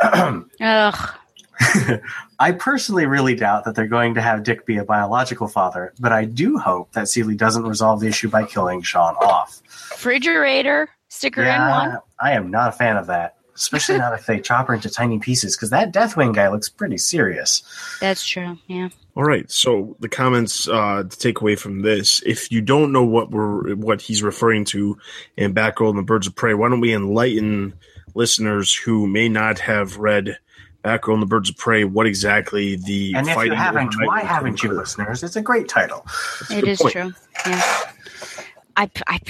[0.60, 1.10] Ugh.
[2.38, 6.10] I personally really doubt that they're going to have Dick be a biological father, but
[6.10, 9.60] I do hope that Seeley doesn't resolve the issue by killing Shawn off.
[9.90, 11.98] Refrigerator sticker in one.
[12.18, 15.18] I am not a fan of that, especially not if they chop her into tiny
[15.18, 17.62] pieces, because that Deathwing guy looks pretty serious.
[18.00, 18.58] That's true.
[18.66, 18.88] Yeah.
[19.16, 23.04] all right so the comments uh to take away from this if you don't know
[23.04, 24.96] what we're what he's referring to
[25.36, 27.74] in batgirl and the birds of prey why don't we enlighten
[28.14, 30.38] listeners who may not have read
[30.84, 34.62] batgirl and the birds of prey what exactly the And if you haven't, why haven't
[34.62, 35.22] you, listeners?
[35.22, 36.02] It's a great title.
[36.06, 36.92] That's a It good is point.
[36.92, 37.12] true.
[37.46, 37.92] Yeah.
[38.76, 39.20] I, I,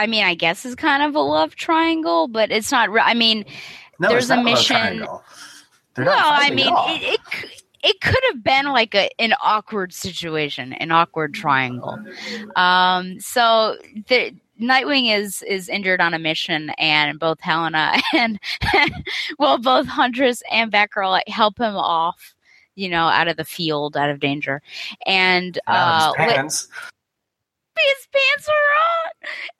[0.00, 2.90] I mean, I guess it's kind of a love triangle, but it's not.
[2.90, 3.44] Re- I mean,
[3.98, 5.06] No, There's a mission-
[5.98, 7.50] no, I mean, it, it,
[7.82, 11.98] it could have been like a an awkward situation, an awkward triangle.
[12.56, 13.76] Um, so
[14.08, 18.38] the Nightwing is is injured on a mission, and both Helena and
[19.38, 22.34] well, both Huntress and Batgirl help him off.
[22.74, 24.62] You know, out of the field, out of danger,
[25.04, 26.12] and uh,
[27.84, 28.48] his pants.
[28.48, 29.10] are on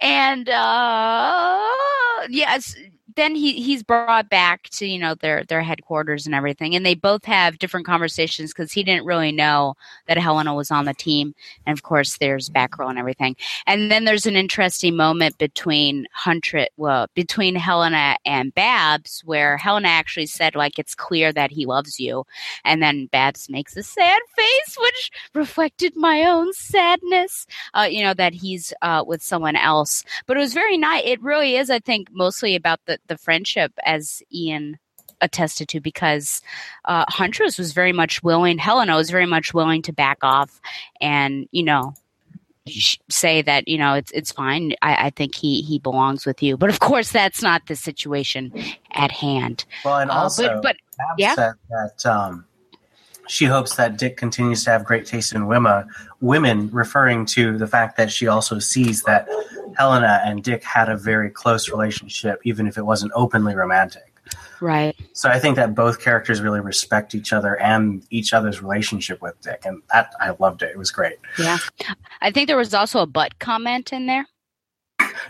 [0.00, 2.76] and uh yes
[3.20, 6.94] then he he's brought back to you know their their headquarters and everything and they
[6.94, 9.74] both have different conversations because he didn't really know
[10.06, 11.34] that helena was on the team
[11.66, 16.68] and of course there's batgirl and everything and then there's an interesting moment between huntress
[16.76, 22.00] well between helena and babs where helena actually said like it's clear that he loves
[22.00, 22.24] you
[22.64, 28.14] and then babs makes a sad face which reflected my own sadness uh, you know,
[28.14, 30.04] that he's uh, with someone else.
[30.26, 31.02] But it was very nice.
[31.04, 34.78] It really is, I think, mostly about the, the friendship, as Ian
[35.20, 36.40] attested to, because
[36.86, 40.60] uh, Huntress was very much willing, Helena was very much willing to back off
[41.02, 41.92] and, you know,
[43.08, 44.74] say that you know it's it's fine.
[44.80, 48.52] I, I think he he belongs with you, but of course that's not the situation
[48.92, 49.64] at hand.
[49.84, 51.34] Well, and Uh, also, but but Babs yeah.
[51.34, 52.44] said that um,
[53.30, 55.88] she hopes that Dick continues to have great taste in women,
[56.20, 59.28] women, referring to the fact that she also sees that
[59.76, 64.12] Helena and Dick had a very close relationship, even if it wasn't openly romantic.
[64.60, 69.22] right, So I think that both characters really respect each other and each other's relationship
[69.22, 70.70] with Dick, and that I loved it.
[70.70, 71.16] It was great.
[71.38, 71.58] yeah.
[72.20, 74.26] I think there was also a butt comment in there.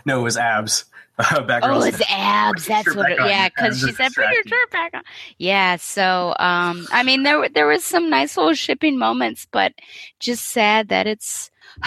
[0.05, 0.85] No, it was abs.
[1.47, 2.65] Batgirl Oh, said, it's abs.
[2.67, 3.11] That's what.
[3.11, 5.03] It, back yeah, because she said, "Put your distracting." shirt back on."
[5.37, 5.75] Yeah.
[5.77, 9.73] So, um, I mean, there were- there was some nice little shipping moments, but
[10.19, 11.49] just sad that it's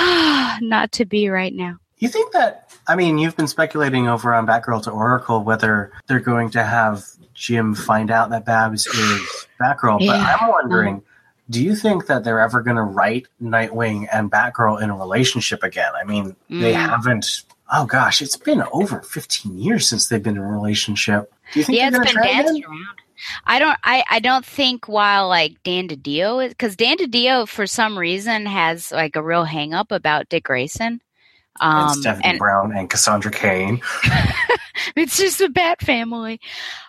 [0.61, 1.77] not to be right now.
[1.99, 2.71] You think that?
[2.87, 7.05] I mean, you've been speculating over on Batgirl to Oracle whether they're going to have
[7.33, 10.37] Jim find out that Babs is Batgirl, but Yeah.
[10.41, 11.03] I'm wondering.
[11.51, 15.63] Do you think that they're ever going to write Nightwing and Batgirl in a relationship
[15.63, 15.93] again?
[15.95, 16.89] I mean, they Mm.
[16.89, 17.43] haven't.
[17.73, 21.33] Oh gosh, it's been over 15 years since they've been in a relationship.
[21.53, 22.65] Do you think yeah, it's been danced again?
[22.65, 22.97] around.
[23.47, 23.79] I don't.
[23.85, 28.47] I, I don't think while like Dan DiDio is because Dan DiDio for some reason
[28.47, 31.01] has like a real hang up about Dick Grayson.
[31.61, 33.81] And Um, Stephanie and Brown and Cassandra Cain.
[34.97, 36.41] it's just a bat family.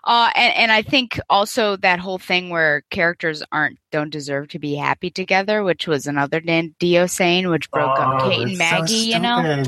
[0.03, 4.59] Uh, and and I think also that whole thing where characters aren't don't deserve to
[4.59, 8.51] be happy together, which was another Dan Dio saying, which broke up Oh, Kate and
[8.51, 8.93] it's so Maggie.
[8.95, 9.63] you know.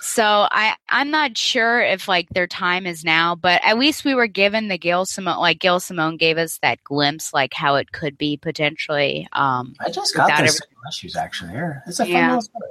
[0.00, 4.14] So I I'm not sure if like their time is now, but at least we
[4.14, 7.92] were given the Gail Simone like Gail Simone gave us that glimpse like how it
[7.92, 9.28] could be potentially.
[9.32, 11.82] Um I just got this every- issues actually here.
[11.88, 12.26] It's a fun Yeah.
[12.28, 12.70] little story.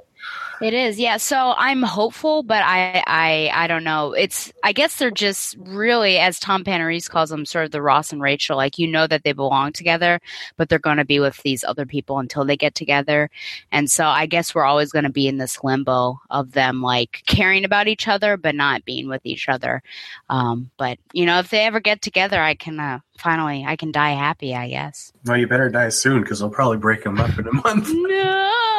[0.61, 0.99] It is.
[0.99, 4.13] Yeah, so I'm hopeful, but I I I don't know.
[4.13, 8.11] It's I guess they're just really as Tom Panarese calls them sort of the Ross
[8.11, 10.19] and Rachel like you know that they belong together,
[10.57, 13.29] but they're going to be with these other people until they get together.
[13.71, 17.23] And so I guess we're always going to be in this limbo of them like
[17.25, 19.81] caring about each other but not being with each other.
[20.29, 23.91] Um, but you know, if they ever get together, I can uh, finally I can
[23.91, 24.55] die happy.
[24.55, 25.11] I guess.
[25.25, 27.89] Well, you better die soon because they'll probably break them up in a month.
[27.91, 28.74] No.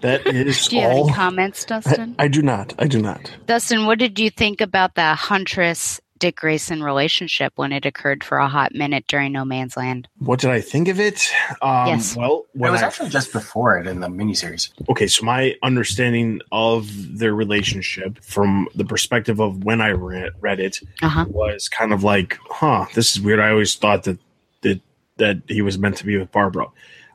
[0.00, 1.06] That is Do you have all.
[1.08, 2.14] any comments, Dustin?
[2.18, 2.74] I, I do not.
[2.78, 3.30] I do not.
[3.46, 8.38] Dustin, what did you think about the Huntress Dick Grayson relationship when it occurred for
[8.38, 10.08] a hot minute during No Man's Land?
[10.18, 11.28] What did I think of it?
[11.62, 12.16] Um, Yes.
[12.16, 14.70] Well, it was I, actually just before it in the miniseries.
[14.88, 16.88] okay, so my understanding of
[17.18, 21.26] their relationship from the perspective of when I read, read it Uh huh.
[21.28, 23.38] was kind of like, huh, this is weird.
[23.38, 24.18] I always thought that
[24.62, 24.80] that
[25.18, 26.66] that he was meant to be with Barbara.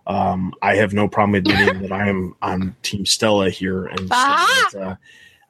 [0.05, 4.69] Um, I have no problem admitting that I am on Team Stella here, and Ah!
[4.73, 4.95] that, uh,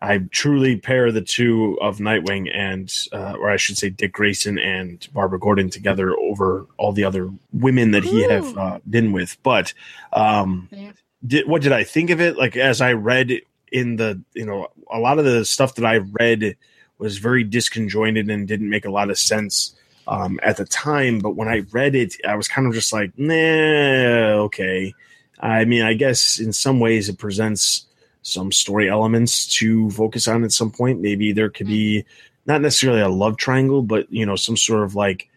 [0.01, 4.59] I truly pair the two of Nightwing and, uh, or I should say, Dick Grayson
[4.59, 9.37] and Barbara Gordon together over all the other women that he have uh, been with.
[9.43, 9.73] But
[10.11, 10.67] um,
[11.25, 12.37] did, what did I think of it?
[12.37, 13.31] Like as I read
[13.71, 16.57] in the, you know, a lot of the stuff that I read
[16.97, 19.73] was very disconjointed and didn't make a lot of sense
[20.07, 21.19] um, at the time.
[21.19, 24.93] But when I read it, I was kind of just like, nah, okay.
[25.39, 27.85] I mean, I guess in some ways it presents
[28.21, 31.01] some story elements to focus on at some point.
[31.01, 32.05] Maybe there could be
[32.45, 35.29] not necessarily a love triangle, but you know, some sort of like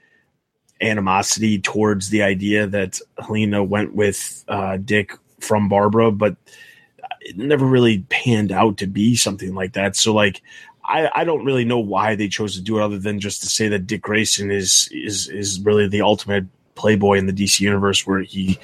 [0.81, 6.37] animosity towards the idea that Helena went with uh, Dick from Barbara, but
[7.21, 9.97] it never really panned out to be something like that.
[9.97, 10.43] So like
[10.87, 13.49] I, I don't really know why they chose to do it other than just to
[13.49, 18.07] say that Dick Grayson is is is really the ultimate playboy in the DC universe
[18.07, 18.59] where he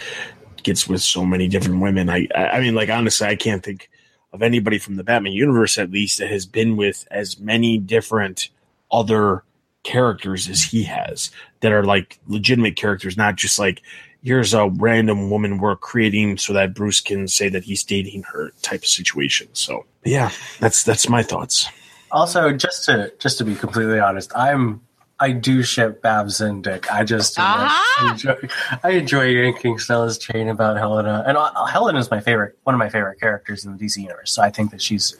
[0.63, 2.09] gets with so many different women.
[2.09, 3.91] I I mean like honestly I can't think
[4.33, 8.49] of anybody from the Batman universe at least that has been with as many different
[8.91, 9.43] other
[9.83, 13.83] characters as he has that are like legitimate characters, not just like
[14.23, 18.53] here's a random woman we're creating so that Bruce can say that he's dating her
[18.63, 19.49] type of situation.
[19.53, 21.69] So yeah, that's that's my thoughts.
[22.13, 24.83] Also, just to just to be completely honest, I'm
[25.19, 26.93] I do ship Babs and Dick.
[26.93, 28.11] I just uh, Ah!
[28.13, 28.37] enjoy
[28.83, 32.79] I enjoy yanking Stella's chain about Helena, and uh, Helena is my favorite, one of
[32.79, 34.33] my favorite characters in the DC universe.
[34.33, 35.17] So I think that she's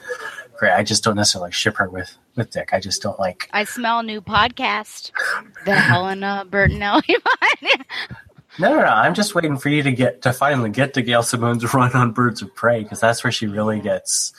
[0.57, 0.71] great.
[0.73, 2.69] I just don't necessarily ship her with with Dick.
[2.73, 3.49] I just don't like.
[3.53, 5.11] I smell a new podcast.
[5.65, 7.71] The Helena Bertinelli one.
[8.59, 8.85] No, no, no.
[8.85, 12.11] I'm just waiting for you to get to finally get to Gail Simone's run on
[12.11, 14.33] Birds of Prey because that's where she really gets.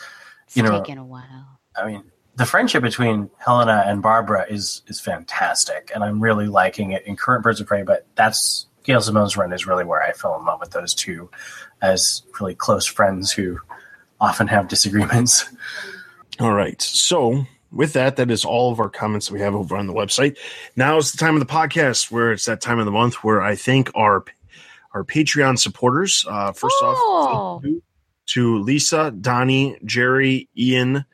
[0.46, 1.58] It's You know- taken a while.
[1.76, 2.04] I mean,
[2.36, 7.16] the friendship between Helena and Barbara is is fantastic, and I'm really liking it in
[7.16, 7.82] current Birds of Prey.
[7.82, 11.30] But that's Gail Simone's run is really where I fell in love with those two
[11.82, 13.58] as really close friends who
[14.20, 15.44] often have disagreements.
[16.40, 16.80] All right.
[16.82, 19.92] So with that, that is all of our comments that we have over on the
[19.92, 20.36] website.
[20.76, 23.42] Now is the time of the podcast where it's that time of the month where
[23.42, 24.24] I thank our
[24.92, 26.24] our Patreon supporters.
[26.28, 27.60] Uh, first Oh.
[27.62, 27.64] off,
[28.26, 31.04] to Lisa, Donnie, Jerry, Ian,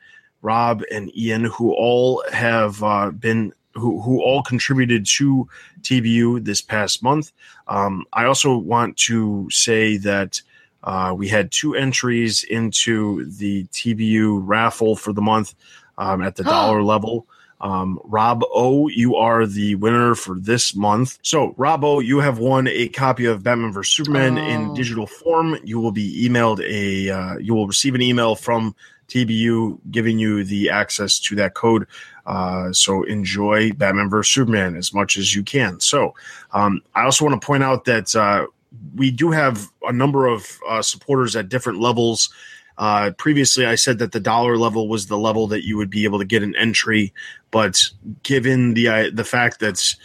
[0.41, 5.47] Rob, and Ian, who all have uh, been who who all contributed to
[5.81, 7.31] TBU this past month.
[7.67, 10.41] Um, I also want to say that.
[10.83, 15.53] Uh, we had two entries into the TBU raffle for the month
[15.99, 17.27] um, at the dollar level.
[17.61, 21.19] Um, Rob O, you are the winner for this month.
[21.21, 24.75] So, Rob O, you have won a copy of Batman vs Superman in Oh.
[24.75, 25.55] digital form.
[25.63, 28.73] You will be emailed a, uh, you will receive an email from
[29.11, 31.85] TBU giving you the access to that code.
[32.25, 35.79] Uh, so enjoy Batman vs Superman as much as you can.
[35.79, 36.13] So,
[36.53, 38.47] um, I also want to point out that uh,
[38.95, 42.29] we do have a number of uh, supporters at different levels
[42.77, 46.03] Uh, previously, I said that the dollar level was the level that you would be
[46.03, 47.13] able to get an entry,
[47.51, 47.79] but
[48.23, 49.95] given the uh, the fact that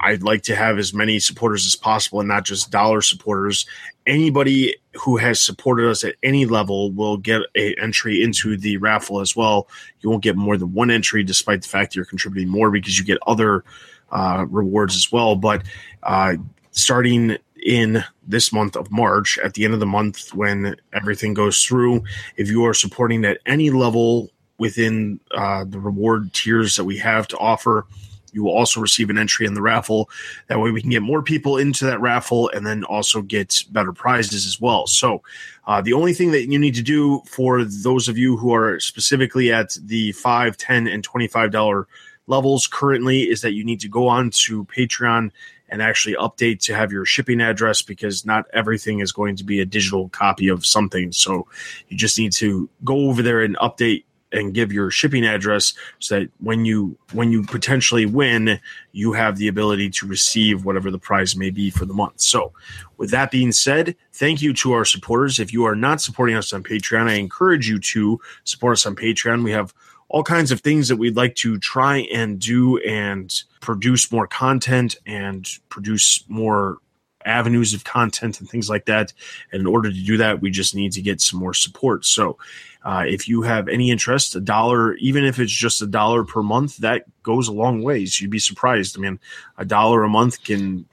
[0.00, 3.64] I'd like to have as many supporters as possible and not just dollar supporters.
[4.06, 9.20] Anybody who has supported us at any level will get a entry into the raffle
[9.20, 9.68] as well.
[10.00, 12.98] You won't get more than one entry, despite the fact that you're contributing more because
[12.98, 13.64] you get other
[14.12, 15.34] uh, rewards as well.
[15.34, 15.62] But
[16.02, 16.36] uh,
[16.70, 21.64] starting in this month of March, at the end of the month when everything goes
[21.64, 22.04] through,
[22.36, 27.26] if you are supporting at any level within uh, the reward tiers that we have
[27.28, 27.86] to offer,
[28.36, 30.10] you will also receive an entry in the raffle.
[30.48, 33.92] That way, we can get more people into that raffle and then also get better
[33.92, 34.86] prizes as well.
[34.86, 35.22] So,
[35.66, 38.78] uh, the only thing that you need to do for those of you who are
[38.78, 41.88] specifically at the five, ten, and twenty-five dollar
[42.26, 45.30] levels currently is that you need to go on to Patreon
[45.68, 49.60] and actually update to have your shipping address because not everything is going to be
[49.60, 51.10] a digital copy of something.
[51.12, 51.46] So
[51.88, 54.04] you just need to go over there and update
[54.36, 58.60] and give your shipping address so that when you when you potentially win
[58.92, 62.20] you have the ability to receive whatever the prize may be for the month.
[62.20, 62.52] So
[62.96, 65.38] with that being said thank you to our supporters.
[65.38, 68.96] If you are not supporting us on patreon i encourage you to support us on
[68.96, 69.44] patreon.
[69.44, 69.74] We have
[70.08, 74.96] all kinds of things that we'd like to try and do and produce more content
[75.04, 76.78] and produce more
[77.26, 79.12] avenues of content and things like that.
[79.52, 82.04] And in order to do that, we just need to get some more support.
[82.04, 82.38] So,
[82.84, 86.42] uh, if you have any interest, a dollar, even if it's just a dollar per
[86.42, 88.20] month, that goes a long ways.
[88.20, 88.96] You'd be surprised.
[88.96, 89.18] I mean,
[89.58, 90.86] a dollar a month can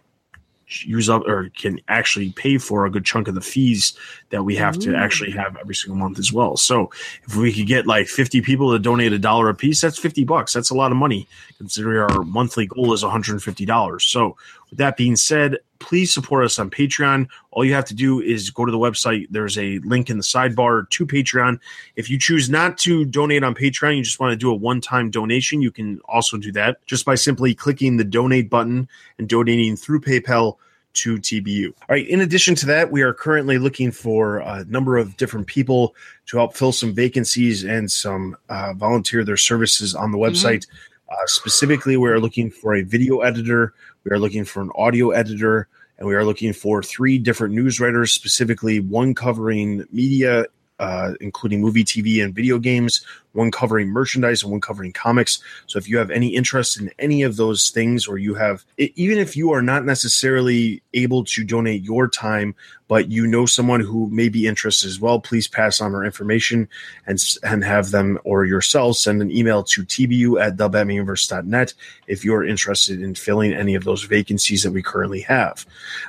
[0.82, 3.94] use up or can actually pay for a good chunk of the fees
[4.34, 4.82] that we have Ooh.
[4.82, 4.98] to mm.
[5.00, 6.58] actually have every single month as well.
[6.58, 6.90] So
[7.24, 10.24] if we could get like 50 people to donate a dollar a piece, that's 50
[10.24, 10.54] bucks.
[10.54, 11.28] That's a lot of money
[11.60, 14.02] considering our monthly goal is $150.
[14.02, 14.36] So
[14.72, 17.28] with that being said, please support us on Patreon.
[17.52, 19.28] All you have to do is go to the website.
[19.30, 21.60] There's a link in the sidebar to Patreon.
[21.96, 24.82] If you choose not to donate on Patreon, you just want to do a one
[24.82, 28.90] time donation, you can also do that just by simply clicking the donate button
[29.20, 30.58] and donating through PayPal
[30.94, 31.68] to TBU.
[31.68, 32.08] All right.
[32.08, 35.96] In addition to that, we are currently looking for a number of different people
[36.28, 40.34] to help fill some vacancies and some uh, volunteer their services on the mm-hmm.
[40.34, 40.66] website.
[40.68, 41.14] Mm-hmm.
[41.14, 43.74] Uh, specifically, we are looking for a video editor.
[44.04, 45.68] We are looking for an audio editor,
[45.98, 50.46] and we are looking for three different news writers, specifically one covering media
[50.80, 55.40] uh, including movie, TV, and video games, one covering merchandise and one covering comics.
[55.68, 59.18] So if you have any interest in any of those things, or you have, even
[59.18, 62.56] if you are not necessarily able to donate your time,
[62.88, 66.68] but you know someone who may be interested as well, please pass on our information
[67.08, 71.74] and, and have them or yourself send an email to tbu at thebatmanuniverse.net
[72.08, 75.66] if you're interested in filling any of those vacancies that we currently have.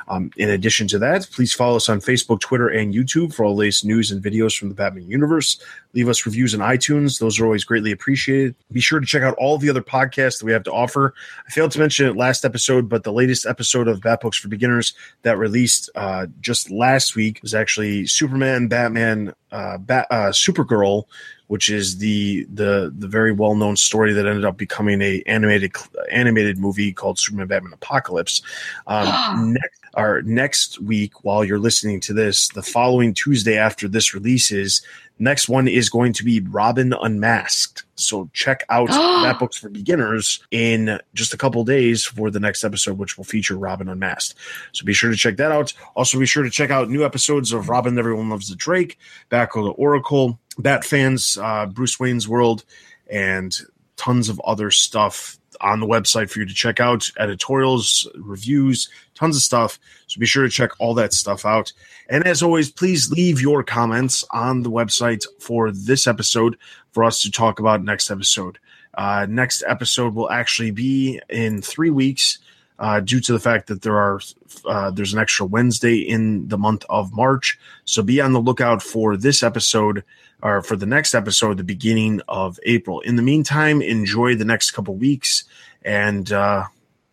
[0.09, 3.55] Um, in addition to that, please follow us on Facebook, Twitter, and YouTube for all
[3.55, 5.59] the latest news and videos from the Batman universe.
[5.95, 7.14] Leave us reviews on iTunes.
[7.19, 8.55] Those are always greatly appreciated.
[8.73, 11.15] Be sure to check out all the other podcasts that we have to offer.
[11.47, 14.49] I failed to mention it last episode, but the latest episode of Bat Books for
[14.49, 21.05] Beginners that released uh, just last week was actually Superman, Batman, uh, Bat, uh, Supergirl,
[21.47, 25.73] which is the the the very well known story that ended up becoming a animated
[26.11, 28.43] animated movie called Superman Batman Apocalypse.
[28.87, 34.15] Um, next, our next week, while you're listening to this, the following Tuesday after this
[34.15, 34.83] releases,
[35.19, 37.85] Next one is going to be Robin Unmasked.
[37.95, 42.65] So check out Bat books for beginners in just a couple days for the next
[42.65, 44.35] episode, which will feature Robin Unmasked.
[44.73, 45.73] So be sure to check that out.
[45.95, 48.99] Also, be sure to check out new episodes of Robin Everyone Loves the Drake,
[49.31, 52.65] Batgirl to Oracle, Bat fans, uh, Bruce Wayne's World,
[53.09, 53.57] and
[53.97, 59.37] tons of other stuff on the website for you to check out editorials, reviews, tons
[59.37, 59.79] of stuff.
[60.15, 61.73] So be sure to check all that stuff out.
[62.09, 66.57] And as always, please leave your comments on the website for this episode
[66.93, 68.61] for us to talk about next episode.
[68.97, 72.39] Uh, next episode will actually be in three weeks.
[72.77, 74.21] Uh, due to the fact that there are
[74.67, 78.83] uh, there's an extra Wednesday in the month of March, so be on the lookout
[78.83, 80.03] for this episode
[80.43, 82.99] or for the next episode, the beginning of April.
[83.01, 85.45] In the meantime, enjoy the next couple weeks,
[85.83, 86.65] and uh,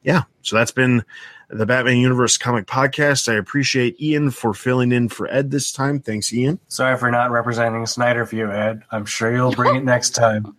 [0.02, 1.06] yeah, so that's been
[1.52, 3.32] the Batman Universe Comic Podcast.
[3.32, 6.00] I appreciate Ian for filling in for Ed this time.
[6.00, 6.60] Thanks, Ian.
[6.68, 8.84] Sorry for not representing Snyder for you, Ed.
[8.92, 10.56] I'm sure you'll bring it next time.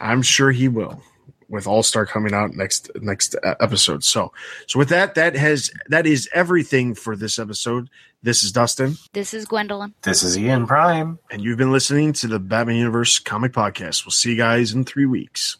[0.00, 1.02] I'm sure he will.
[1.48, 4.32] With All Star coming out next next uh, episode, so
[4.66, 7.90] so with that, that has that is everything for this episode.
[8.22, 8.96] This is Dustin.
[9.12, 9.92] This is Gwendolyn.
[10.00, 14.06] This is Ian Prime, and you've been listening to the Batman Universe Comic Podcast.
[14.06, 15.58] We'll see you guys in three weeks.